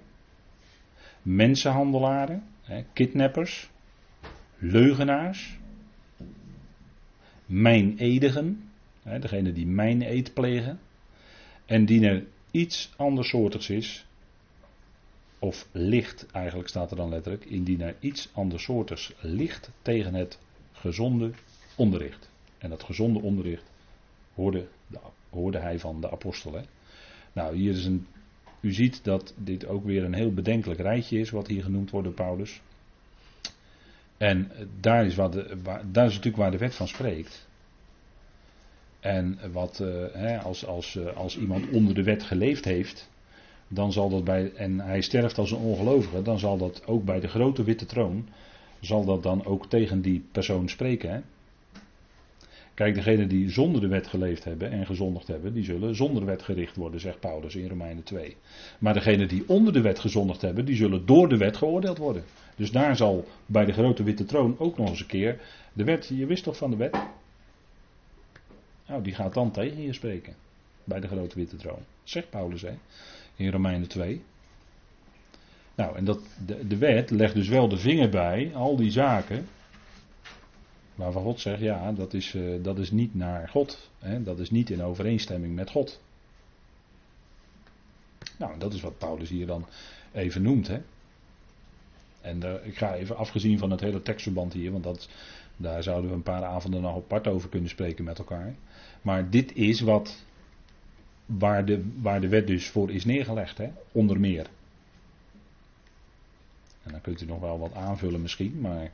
mensenhandelaren, 1.21 2.43
kidnappers, 2.93 3.69
leugenaars, 4.57 5.57
mijnedigen, 7.45 8.69
degene 9.19 9.53
die 9.53 9.67
mijn 9.67 10.25
plegen, 10.33 10.79
en 11.65 11.85
die 11.85 12.07
er 12.07 12.25
iets 12.51 12.93
andersoortigs 12.95 13.69
is, 13.69 14.05
of 15.39 15.67
licht 15.71 16.25
eigenlijk 16.31 16.69
staat 16.69 16.91
er 16.91 16.97
dan 16.97 17.09
letterlijk, 17.09 17.45
indien 17.45 17.81
er 17.81 17.95
iets 17.99 18.29
andersoortigs 18.33 19.13
ligt 19.19 19.71
tegen 19.81 20.13
het 20.13 20.39
gezonde 20.71 21.31
onderricht. 21.75 22.29
En 22.57 22.69
dat 22.69 22.83
gezonde 22.83 23.19
onderricht 23.21 23.73
hoorde, 24.35 25.57
hij 25.57 25.79
van 25.79 26.01
de 26.01 26.11
apostelen. 26.11 26.65
Nou, 27.33 27.55
hier 27.55 27.71
is 27.71 27.85
een. 27.85 28.07
U 28.59 28.73
ziet 28.73 29.03
dat 29.03 29.33
dit 29.37 29.65
ook 29.65 29.85
weer 29.85 30.03
een 30.03 30.13
heel 30.13 30.33
bedenkelijk 30.33 30.79
rijtje 30.79 31.19
is, 31.19 31.29
wat 31.29 31.47
hier 31.47 31.63
genoemd 31.63 31.89
wordt 31.89 32.07
door 32.07 32.15
Paulus. 32.15 32.61
En 34.17 34.51
daar 34.79 35.05
is, 35.05 35.15
wat 35.15 35.33
de, 35.33 35.57
daar 35.91 36.05
is 36.05 36.13
natuurlijk 36.13 36.35
waar 36.35 36.51
de 36.51 36.57
wet 36.57 36.75
van 36.75 36.87
spreekt. 36.87 37.47
En 38.99 39.39
wat, 39.51 39.79
uh, 39.79 40.05
hè, 40.13 40.39
als, 40.39 40.65
als, 40.65 40.95
uh, 40.95 41.15
als 41.15 41.37
iemand 41.37 41.69
onder 41.69 41.95
de 41.95 42.03
wet 42.03 42.23
geleefd 42.23 42.65
heeft, 42.65 43.09
dan 43.67 43.91
zal 43.91 44.09
dat 44.09 44.23
bij, 44.23 44.53
en 44.53 44.79
hij 44.79 45.01
sterft 45.01 45.37
als 45.37 45.51
een 45.51 45.57
ongelovige, 45.57 46.21
dan 46.21 46.39
zal 46.39 46.57
dat 46.57 46.87
ook 46.87 47.03
bij 47.03 47.19
de 47.19 47.27
grote 47.27 47.63
witte 47.63 47.85
troon, 47.85 48.27
zal 48.79 49.05
dat 49.05 49.23
dan 49.23 49.45
ook 49.45 49.69
tegen 49.69 50.01
die 50.01 50.25
persoon 50.31 50.69
spreken. 50.69 51.11
Hè? 51.11 51.21
Kijk, 52.75 52.95
degenen 52.95 53.27
die 53.27 53.49
zonder 53.49 53.81
de 53.81 53.87
wet 53.87 54.07
geleefd 54.07 54.43
hebben 54.43 54.71
en 54.71 54.85
gezondigd 54.85 55.27
hebben, 55.27 55.53
die 55.53 55.63
zullen 55.63 55.95
zonder 55.95 56.25
wet 56.25 56.41
gericht 56.41 56.75
worden, 56.75 56.99
zegt 56.99 57.19
Paulus 57.19 57.55
in 57.55 57.69
Romeinen 57.69 58.03
2. 58.03 58.35
Maar 58.79 58.93
degenen 58.93 59.27
die 59.27 59.43
onder 59.47 59.73
de 59.73 59.81
wet 59.81 59.99
gezondigd 59.99 60.41
hebben, 60.41 60.65
die 60.65 60.75
zullen 60.75 61.05
door 61.05 61.29
de 61.29 61.37
wet 61.37 61.57
geoordeeld 61.57 61.97
worden. 61.97 62.23
Dus 62.55 62.71
daar 62.71 62.95
zal 62.95 63.27
bij 63.45 63.65
de 63.65 63.73
grote 63.73 64.03
witte 64.03 64.25
troon 64.25 64.55
ook 64.59 64.77
nog 64.77 64.89
eens 64.89 64.99
een 64.99 65.05
keer 65.05 65.39
de 65.73 65.83
wet, 65.83 66.07
je 66.13 66.25
wist 66.25 66.43
toch 66.43 66.57
van 66.57 66.69
de 66.69 66.75
wet? 66.75 66.97
Nou, 68.87 69.03
die 69.03 69.13
gaat 69.13 69.33
dan 69.33 69.51
tegen 69.51 69.81
je 69.81 69.93
spreken. 69.93 70.35
Bij 70.83 70.99
de 70.99 71.07
grote 71.07 71.35
witte 71.35 71.55
troon. 71.55 71.83
Zegt 72.03 72.29
Paulus, 72.29 72.61
hè? 72.61 72.73
In 73.35 73.51
Romeinen 73.51 73.87
2. 73.87 74.21
Nou, 75.75 75.97
en 75.97 76.05
dat, 76.05 76.19
de, 76.45 76.67
de 76.67 76.77
wet 76.77 77.09
legt 77.09 77.33
dus 77.33 77.47
wel 77.47 77.67
de 77.67 77.77
vinger 77.77 78.09
bij 78.09 78.51
al 78.53 78.75
die 78.75 78.91
zaken 78.91 79.47
Waarvan 80.95 81.23
God 81.23 81.39
zegt, 81.39 81.59
ja, 81.59 81.91
dat 81.91 82.13
is, 82.13 82.33
uh, 82.33 82.63
dat 82.63 82.79
is 82.79 82.91
niet 82.91 83.15
naar 83.15 83.49
God. 83.49 83.89
Hè? 83.99 84.23
Dat 84.23 84.39
is 84.39 84.49
niet 84.49 84.69
in 84.69 84.83
overeenstemming 84.83 85.55
met 85.55 85.69
God. 85.69 86.01
Nou, 88.37 88.59
dat 88.59 88.73
is 88.73 88.81
wat 88.81 88.97
Paulus 88.97 89.29
hier 89.29 89.45
dan 89.45 89.65
even 90.11 90.41
noemt. 90.41 90.67
Hè? 90.67 90.81
En 92.21 92.43
uh, 92.43 92.53
ik 92.65 92.77
ga 92.77 92.95
even 92.95 93.17
afgezien 93.17 93.57
van 93.57 93.71
het 93.71 93.79
hele 93.79 94.01
tekstverband 94.01 94.53
hier, 94.53 94.71
want 94.71 94.83
dat, 94.83 95.09
daar 95.57 95.83
zouden 95.83 96.09
we 96.09 96.15
een 96.15 96.23
paar 96.23 96.43
avonden 96.43 96.81
nog 96.81 96.95
apart 96.95 97.27
over 97.27 97.49
kunnen 97.49 97.69
spreken 97.69 98.03
met 98.03 98.17
elkaar. 98.17 98.55
Maar 99.01 99.29
dit 99.29 99.55
is 99.55 99.81
wat, 99.81 100.23
waar 101.25 101.65
de, 101.65 101.91
waar 102.01 102.21
de 102.21 102.27
wet 102.27 102.47
dus 102.47 102.69
voor 102.69 102.91
is 102.91 103.05
neergelegd, 103.05 103.57
hè? 103.57 103.71
onder 103.91 104.19
meer. 104.19 104.47
En 106.83 106.91
dan 106.91 107.01
kunt 107.01 107.21
u 107.21 107.25
nog 107.25 107.39
wel 107.39 107.59
wat 107.59 107.73
aanvullen 107.73 108.21
misschien, 108.21 108.59
maar 108.61 108.91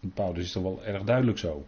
Paulus 0.00 0.44
is 0.44 0.52
toch 0.52 0.62
wel 0.62 0.84
erg 0.84 1.02
duidelijk 1.02 1.38
zo. 1.38 1.66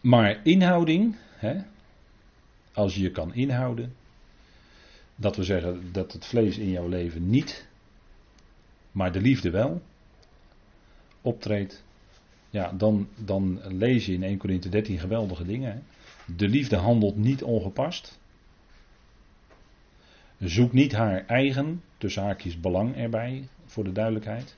Maar 0.00 0.40
inhouding, 0.42 1.16
hè, 1.36 1.62
als 2.72 2.94
je 2.94 3.02
je 3.02 3.10
kan 3.10 3.34
inhouden, 3.34 3.94
dat 5.16 5.36
we 5.36 5.44
zeggen 5.44 5.92
dat 5.92 6.12
het 6.12 6.26
vlees 6.26 6.58
in 6.58 6.70
jouw 6.70 6.88
leven 6.88 7.30
niet, 7.30 7.66
maar 8.92 9.12
de 9.12 9.20
liefde 9.20 9.50
wel, 9.50 9.82
optreedt, 11.20 11.84
ja, 12.50 12.72
dan, 12.72 13.08
dan 13.16 13.60
lees 13.64 14.06
je 14.06 14.12
in 14.12 14.22
1 14.22 14.38
Corinthië 14.38 14.68
13 14.68 14.98
geweldige 14.98 15.44
dingen. 15.44 15.82
De 16.36 16.48
liefde 16.48 16.76
handelt 16.76 17.16
niet 17.16 17.42
ongepast. 17.42 18.18
Zoek 20.38 20.72
niet 20.72 20.92
haar 20.92 21.26
eigen, 21.26 21.82
tussen 21.98 22.22
haakjes 22.22 22.60
belang 22.60 22.96
erbij, 22.96 23.48
voor 23.74 23.84
de 23.84 23.92
duidelijkheid. 23.92 24.56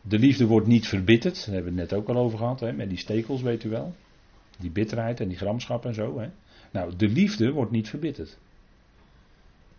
De 0.00 0.18
liefde 0.18 0.46
wordt 0.46 0.66
niet 0.66 0.86
verbitterd, 0.86 1.34
daar 1.34 1.54
hebben 1.54 1.74
we 1.74 1.80
het 1.80 1.90
net 1.90 1.98
ook 1.98 2.08
al 2.08 2.16
over 2.16 2.38
gehad, 2.38 2.60
hè, 2.60 2.72
met 2.72 2.88
die 2.88 2.98
stekels, 2.98 3.42
weet 3.42 3.64
u 3.64 3.68
wel. 3.68 3.94
Die 4.58 4.70
bitterheid 4.70 5.20
en 5.20 5.28
die 5.28 5.36
gramschap 5.36 5.84
en 5.84 5.94
zo. 5.94 6.18
Hè. 6.18 6.28
Nou, 6.70 6.96
de 6.96 7.08
liefde 7.08 7.52
wordt 7.52 7.70
niet 7.70 7.88
verbitterd. 7.88 8.38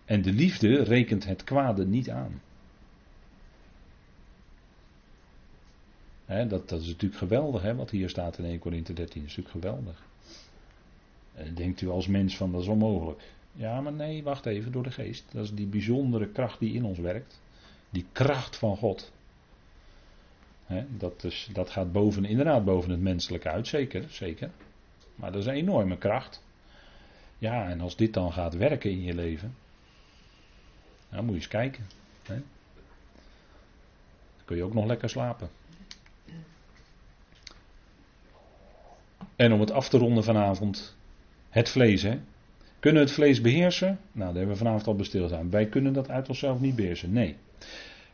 En 0.06 0.22
de 0.22 0.34
liefde 0.34 0.84
rekent 0.84 1.26
het 1.26 1.44
kwade 1.44 1.86
niet 1.86 2.10
aan. 2.10 2.42
dat, 6.28 6.70
dat, 6.70 6.82
is 6.82 6.88
natuurlijk 6.88 7.22
geweldig, 7.22 7.62
hè, 7.62 7.76
wat 7.76 7.90
hier 7.90 8.10
staat 8.10 8.38
in 8.38 8.46
1 8.46 8.60
Corinthië 8.60 8.94
13. 8.94 9.22
Dat 9.22 9.30
is 9.30 9.38
natuurlijk 9.38 9.66
geweldig. 9.66 10.06
En 11.34 11.56
denkt 11.56 11.82
u 11.82 11.90
als 11.90 12.08
mens 12.08 12.38
van 12.38 12.52
dat 12.52 12.62
is 12.62 12.68
onmogelijk. 12.68 13.22
Ja, 13.54 13.82
maar 13.82 13.94
nee, 13.94 14.24
wacht 14.24 14.46
even, 14.46 14.72
door 14.72 14.84
de 14.84 14.92
geest. 14.92 15.26
Dat 15.32 15.44
is 15.44 15.54
die 15.54 15.68
bijzondere 15.68 16.28
kracht 16.28 16.60
die 16.60 16.74
in 16.74 16.84
ons 16.84 17.00
werkt. 17.00 17.42
Die 17.90 18.06
kracht 18.12 18.56
van 18.58 18.78
God. 18.78 19.12
dat, 20.88 21.24
is, 21.24 21.50
dat 21.54 21.70
gaat 21.70 21.92
boven, 21.92 22.26
inderdaad 22.26 22.66
boven 22.66 22.90
het 22.90 23.02
menselijke 23.02 23.50
uit, 23.50 23.68
zeker, 23.68 24.06
zeker. 24.10 24.52
Maar 25.16 25.32
dat 25.32 25.42
is 25.42 25.48
een 25.48 25.54
enorme 25.54 25.98
kracht. 25.98 26.44
Ja, 27.38 27.70
en 27.70 27.82
als 27.82 27.96
dit 27.96 28.14
dan 28.14 28.34
gaat 28.34 28.56
werken 28.56 28.92
in 28.92 29.04
je 29.04 29.14
leven, 29.14 29.56
dan 31.10 31.20
moet 31.26 31.34
je 31.34 31.40
eens 31.40 31.48
kijken. 31.48 31.88
Dan 32.24 32.44
kun 34.46 34.58
je 34.58 34.64
ook 34.64 34.74
nog 34.74 34.86
lekker 34.86 35.10
slapen. 35.10 35.50
En 39.36 39.54
om 39.54 39.60
het 39.60 39.72
af 39.72 39.90
te 39.90 39.98
ronden 39.98 40.24
vanavond, 40.24 40.96
het 41.50 41.70
vlees, 41.70 42.02
hè. 42.02 42.20
Kunnen 42.80 43.02
we 43.02 43.08
het 43.08 43.18
vlees 43.18 43.42
beheersen? 43.42 44.00
Nou, 44.12 44.28
daar 44.28 44.38
hebben 44.38 44.52
we 44.52 44.56
vanavond 44.56 44.88
al 44.88 44.96
bestilstaan. 44.96 45.50
Wij 45.50 45.66
kunnen 45.66 45.94
dat 45.94 46.10
uit 46.10 46.30
onszelf 46.30 46.60
niet 46.60 46.76
beheersen. 46.76 47.14
Nee. 47.14 47.36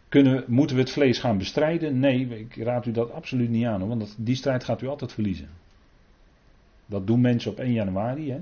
Kunnen, 0.10 0.44
moeten 0.48 0.76
we 0.76 0.82
het 0.82 0.92
vlees 0.92 1.20
gaan 1.20 1.38
bestrijden? 1.38 2.00
Nee, 2.00 2.40
ik 2.40 2.56
raad 2.56 2.86
u 2.86 2.92
dat 2.92 3.12
absoluut 3.12 3.50
niet 3.50 3.66
aan, 3.66 3.88
want 3.88 4.16
die 4.18 4.36
strijd 4.36 4.64
gaat 4.64 4.82
u 4.82 4.88
altijd 4.88 5.14
verliezen. 5.14 5.50
Dat 6.86 7.08
doen 7.08 7.22
mensen 7.22 7.52
op 7.52 7.60
1 7.60 7.74
januari. 7.74 8.32
Hè? 8.32 8.40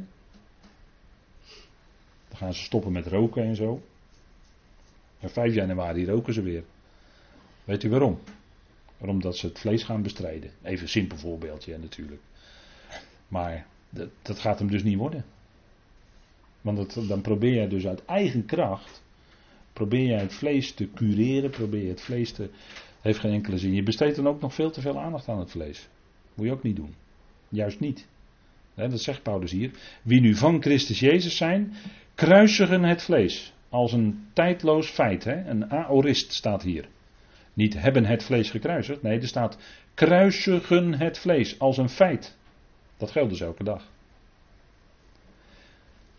Dan 2.27 2.37
gaan 2.37 2.53
ze 2.53 2.63
stoppen 2.63 2.91
met 2.91 3.07
roken 3.07 3.43
en 3.43 3.55
zo. 3.55 3.81
En 5.19 5.29
5 5.29 5.53
januari 5.53 6.05
roken 6.05 6.33
ze 6.33 6.41
weer. 6.41 6.63
Weet 7.63 7.83
u 7.83 7.89
waarom? 7.89 8.19
Waarom 8.97 9.21
dat 9.21 9.37
ze 9.37 9.47
het 9.47 9.59
vlees 9.59 9.83
gaan 9.83 10.01
bestrijden. 10.01 10.51
Even 10.63 10.81
een 10.81 10.89
simpel 10.89 11.17
voorbeeldje 11.17 11.77
natuurlijk. 11.77 12.21
Maar 13.27 13.65
dat 14.21 14.39
gaat 14.39 14.59
hem 14.59 14.69
dus 14.69 14.83
niet 14.83 14.97
worden. 14.97 15.25
Want 16.61 17.07
dan 17.07 17.21
probeer 17.21 17.61
je 17.61 17.67
dus 17.67 17.87
uit 17.87 18.05
eigen 18.05 18.45
kracht. 18.45 19.03
Probeer 19.73 20.07
je 20.07 20.13
het 20.13 20.33
vlees 20.33 20.73
te 20.73 20.91
cureren. 20.93 21.49
Probeer 21.49 21.83
je 21.83 21.89
het 21.89 22.01
vlees 22.01 22.31
te. 22.31 22.49
Heeft 23.01 23.19
geen 23.19 23.33
enkele 23.33 23.57
zin. 23.57 23.73
Je 23.73 23.83
besteedt 23.83 24.15
dan 24.15 24.27
ook 24.27 24.41
nog 24.41 24.53
veel 24.53 24.71
te 24.71 24.81
veel 24.81 24.99
aandacht 24.99 25.27
aan 25.27 25.39
het 25.39 25.51
vlees. 25.51 25.87
Moet 26.33 26.45
je 26.45 26.51
ook 26.51 26.63
niet 26.63 26.75
doen. 26.75 26.95
Juist 27.49 27.79
niet. 27.79 28.07
dat 28.75 29.01
zegt 29.01 29.23
Paulus 29.23 29.51
hier. 29.51 29.71
Wie 30.01 30.21
nu 30.21 30.35
van 30.35 30.61
Christus 30.61 30.99
Jezus 30.99 31.37
zijn, 31.37 31.73
kruisigen 32.15 32.83
het 32.83 33.01
vlees. 33.01 33.53
Als 33.69 33.93
een 33.93 34.27
tijdloos 34.33 34.89
feit. 34.89 35.25
Een 35.25 35.71
aorist 35.71 36.33
staat 36.33 36.63
hier. 36.63 36.87
Niet 37.53 37.81
hebben 37.81 38.05
het 38.05 38.23
vlees 38.23 38.49
gekruisigd. 38.49 39.01
Nee, 39.01 39.19
er 39.19 39.27
staat 39.27 39.57
kruisigen 39.93 40.93
het 40.99 41.17
vlees. 41.17 41.59
Als 41.59 41.77
een 41.77 41.89
feit. 41.89 42.37
Dat 42.97 43.11
geldt 43.11 43.29
dus 43.29 43.41
elke 43.41 43.63
dag. 43.63 43.89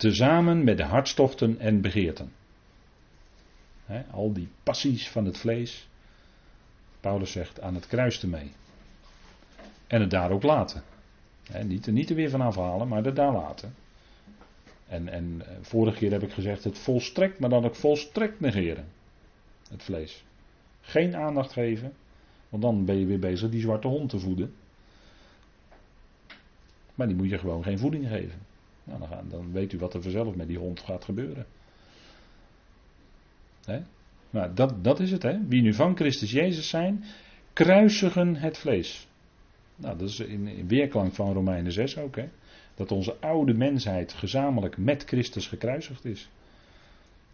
Tezamen 0.03 0.65
met 0.65 0.77
de 0.77 0.85
hartstochten 0.85 1.61
en 1.61 1.81
begeerten. 1.81 2.33
al 4.11 4.33
die 4.33 4.49
passies 4.63 5.09
van 5.09 5.25
het 5.25 5.39
vlees. 5.39 5.89
Paulus 7.01 7.33
zegt 7.33 7.61
aan 7.61 7.75
het 7.75 7.87
kruis 7.87 8.23
ermee. 8.23 8.53
En 9.87 10.01
het 10.01 10.11
daar 10.11 10.31
ook 10.31 10.43
laten. 10.43 10.83
niet, 11.65 11.87
niet 11.87 12.11
er 12.11 12.17
weer 12.17 12.31
van 12.31 12.41
afhalen, 12.41 12.89
maar 12.89 13.05
het 13.05 13.17
daar 13.17 13.33
laten. 13.33 13.75
En, 14.87 15.09
en 15.09 15.43
eh, 15.47 15.57
vorige 15.61 15.99
keer 15.99 16.11
heb 16.11 16.23
ik 16.23 16.33
gezegd 16.33 16.65
het 16.65 16.79
volstrekt, 16.79 17.39
maar 17.39 17.51
dan 17.51 17.65
ook 17.65 17.77
volstrekt 17.77 18.41
negeren. 18.41 18.89
Het 19.71 19.83
vlees. 19.83 20.25
Geen 20.81 21.17
aandacht 21.17 21.53
geven, 21.53 21.93
want 22.49 22.63
dan 22.63 22.85
ben 22.85 22.99
je 22.99 23.07
weer 23.07 23.19
bezig 23.19 23.51
die 23.51 23.61
zwarte 23.61 23.89
hond 23.89 24.11
te 24.11 24.19
voeden. 24.19 24.55
Maar 26.95 27.07
die 27.07 27.17
moet 27.17 27.31
je 27.31 27.39
gewoon 27.39 27.63
geen 27.63 27.79
voeding 27.79 28.09
geven. 28.09 28.51
Nou, 28.85 29.01
dan, 29.01 29.29
dan, 29.29 29.53
weet 29.53 29.73
u 29.73 29.79
wat 29.79 29.95
er 29.95 30.03
vanzelf 30.03 30.35
met 30.35 30.49
die 30.49 30.59
hond 30.59 30.81
gaat 30.81 31.05
gebeuren. 31.05 31.47
Nou, 34.31 34.55
dat, 34.55 34.85
dat 34.85 35.01
is 35.01 35.11
het, 35.11 35.23
hè. 35.23 35.47
Wie 35.47 35.63
nu 35.63 35.75
van 35.75 35.97
Christus 35.97 36.31
Jezus 36.31 36.69
zijn, 36.69 37.05
kruisigen 37.53 38.37
het 38.37 38.59
vlees. 38.59 39.09
Nou, 39.77 39.99
dat 39.99 40.09
is 40.09 40.21
in, 40.21 40.47
in 40.47 40.69
weerklank 40.69 41.15
van 41.15 41.33
Romeinen 41.33 41.73
6 41.73 41.99
ook, 41.99 42.17
hè. 42.17 42.29
Dat 42.75 42.93
onze 42.93 43.17
oude 43.21 43.55
mensheid 43.55 44.13
gezamenlijk 44.13 44.77
met 44.77 45.05
Christus 45.05 45.47
gekruisigd 45.47 46.05
is. 46.05 46.29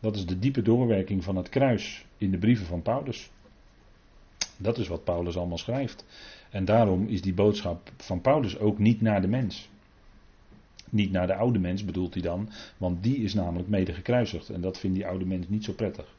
Dat 0.00 0.16
is 0.16 0.26
de 0.26 0.38
diepe 0.38 0.62
doorwerking 0.62 1.24
van 1.24 1.36
het 1.36 1.48
kruis 1.48 2.04
in 2.16 2.30
de 2.30 2.38
brieven 2.38 2.66
van 2.66 2.82
Paulus. 2.82 3.30
Dat 4.56 4.78
is 4.78 4.88
wat 4.88 5.04
Paulus 5.04 5.36
allemaal 5.36 5.58
schrijft. 5.58 6.04
En 6.50 6.64
daarom 6.64 7.06
is 7.06 7.22
die 7.22 7.34
boodschap 7.34 7.92
van 7.96 8.20
Paulus 8.20 8.58
ook 8.58 8.78
niet 8.78 9.00
naar 9.00 9.20
de 9.20 9.28
mens. 9.28 9.68
Niet 10.90 11.10
naar 11.12 11.26
de 11.26 11.34
oude 11.34 11.58
mens 11.58 11.84
bedoelt 11.84 12.14
hij 12.14 12.22
dan, 12.22 12.50
want 12.76 13.02
die 13.02 13.16
is 13.16 13.34
namelijk 13.34 13.68
mede 13.68 13.92
gekruisigd. 13.92 14.50
En 14.50 14.60
dat 14.60 14.78
vindt 14.78 14.96
die 14.96 15.06
oude 15.06 15.24
mens 15.24 15.48
niet 15.48 15.64
zo 15.64 15.72
prettig. 15.72 16.16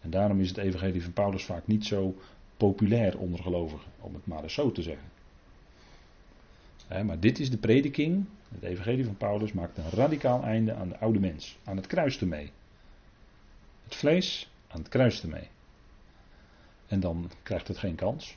En 0.00 0.10
daarom 0.10 0.40
is 0.40 0.48
het 0.48 0.56
evangelie 0.56 1.02
van 1.02 1.12
Paulus 1.12 1.44
vaak 1.44 1.66
niet 1.66 1.86
zo 1.86 2.16
populair 2.56 3.18
onder 3.18 3.42
gelovigen, 3.42 3.90
om 4.00 4.14
het 4.14 4.26
maar 4.26 4.42
eens 4.42 4.54
zo 4.54 4.72
te 4.72 4.82
zeggen. 4.82 5.08
maar 7.06 7.20
dit 7.20 7.38
is 7.38 7.50
de 7.50 7.56
prediking. 7.56 8.24
Het 8.54 8.62
evangelie 8.62 9.04
van 9.04 9.16
Paulus 9.16 9.52
maakt 9.52 9.78
een 9.78 9.90
radicaal 9.90 10.42
einde 10.42 10.74
aan 10.74 10.88
de 10.88 10.98
oude 10.98 11.20
mens. 11.20 11.58
Aan 11.64 11.76
het 11.76 11.86
kruis 11.86 12.20
ermee. 12.20 12.50
Het 13.84 13.94
vlees 13.94 14.50
aan 14.68 14.78
het 14.78 14.88
kruis 14.88 15.22
ermee. 15.22 15.48
En 16.86 17.00
dan 17.00 17.30
krijgt 17.42 17.68
het 17.68 17.78
geen 17.78 17.94
kans. 17.94 18.36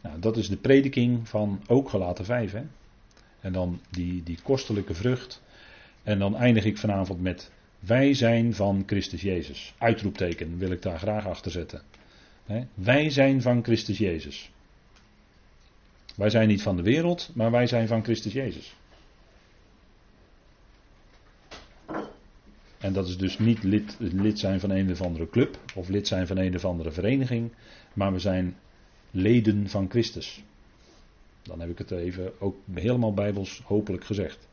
Nou, 0.00 0.18
dat 0.18 0.36
is 0.36 0.48
de 0.48 0.56
prediking 0.56 1.28
van 1.28 1.62
ook 1.66 1.88
gelaten 1.88 2.24
5. 2.24 2.52
Hè? 2.52 2.62
En 3.42 3.52
dan 3.52 3.80
die, 3.90 4.22
die 4.22 4.38
kostelijke 4.42 4.94
vrucht. 4.94 5.42
En 6.02 6.18
dan 6.18 6.36
eindig 6.36 6.64
ik 6.64 6.78
vanavond 6.78 7.20
met 7.20 7.50
wij 7.80 8.14
zijn 8.14 8.54
van 8.54 8.82
Christus 8.86 9.22
Jezus. 9.22 9.74
Uitroepteken 9.78 10.58
wil 10.58 10.70
ik 10.70 10.82
daar 10.82 10.98
graag 10.98 11.26
achter 11.26 11.50
zetten. 11.50 11.82
Wij 12.74 13.10
zijn 13.10 13.42
van 13.42 13.62
Christus 13.64 13.98
Jezus. 13.98 14.50
Wij 16.14 16.30
zijn 16.30 16.48
niet 16.48 16.62
van 16.62 16.76
de 16.76 16.82
wereld, 16.82 17.30
maar 17.34 17.50
wij 17.50 17.66
zijn 17.66 17.86
van 17.86 18.04
Christus 18.04 18.32
Jezus. 18.32 18.74
En 22.78 22.92
dat 22.92 23.08
is 23.08 23.16
dus 23.16 23.38
niet 23.38 23.62
lid, 23.62 23.96
lid 23.98 24.38
zijn 24.38 24.60
van 24.60 24.70
een 24.70 24.90
of 24.90 25.00
andere 25.00 25.28
club 25.28 25.58
of 25.74 25.88
lid 25.88 26.08
zijn 26.08 26.26
van 26.26 26.36
een 26.36 26.54
of 26.54 26.64
andere 26.64 26.90
vereniging, 26.90 27.52
maar 27.92 28.12
we 28.12 28.18
zijn 28.18 28.56
leden 29.10 29.68
van 29.68 29.90
Christus. 29.90 30.42
Dan 31.42 31.60
heb 31.60 31.70
ik 31.70 31.78
het 31.78 31.90
even 31.90 32.40
ook 32.40 32.56
helemaal 32.72 33.14
bijbels 33.14 33.62
hopelijk 33.64 34.04
gezegd. 34.04 34.48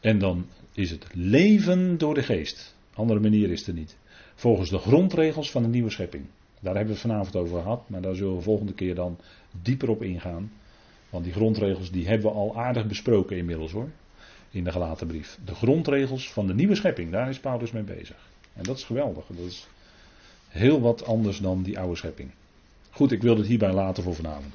En 0.00 0.18
dan 0.18 0.46
is 0.72 0.90
het 0.90 1.06
leven 1.12 1.98
door 1.98 2.14
de 2.14 2.22
geest. 2.22 2.74
Andere 2.94 3.20
manier 3.20 3.50
is 3.50 3.66
er 3.66 3.72
niet. 3.74 3.96
Volgens 4.34 4.70
de 4.70 4.78
grondregels 4.78 5.50
van 5.50 5.62
de 5.62 5.68
nieuwe 5.68 5.90
schepping. 5.90 6.24
Daar 6.60 6.74
hebben 6.74 6.94
we 6.94 7.00
het 7.00 7.10
vanavond 7.10 7.36
over 7.36 7.62
gehad, 7.62 7.88
maar 7.88 8.00
daar 8.00 8.14
zullen 8.14 8.36
we 8.36 8.42
volgende 8.42 8.72
keer 8.72 8.94
dan 8.94 9.18
dieper 9.62 9.90
op 9.90 10.02
ingaan. 10.02 10.52
Want 11.10 11.24
die 11.24 11.32
grondregels 11.32 11.90
die 11.90 12.06
hebben 12.06 12.30
we 12.30 12.36
al 12.36 12.56
aardig 12.56 12.86
besproken 12.86 13.36
inmiddels 13.36 13.72
hoor. 13.72 13.88
In 14.50 14.64
de 14.64 14.72
gelaten 14.72 15.06
brief. 15.06 15.38
De 15.44 15.54
grondregels 15.54 16.32
van 16.32 16.46
de 16.46 16.54
nieuwe 16.54 16.74
schepping, 16.74 17.10
daar 17.10 17.28
is 17.28 17.38
Paulus 17.38 17.70
mee 17.70 17.82
bezig. 17.82 18.16
En 18.54 18.62
dat 18.62 18.76
is 18.76 18.84
geweldig. 18.84 19.26
Dat 19.26 19.46
is 19.46 19.68
heel 20.48 20.80
wat 20.80 21.04
anders 21.04 21.38
dan 21.38 21.62
die 21.62 21.78
oude 21.78 21.96
schepping. 21.96 22.30
Goed, 22.90 23.12
ik 23.12 23.22
wil 23.22 23.36
het 23.36 23.46
hierbij 23.46 23.72
laten 23.72 24.02
voor 24.02 24.14
vanavond. 24.14 24.54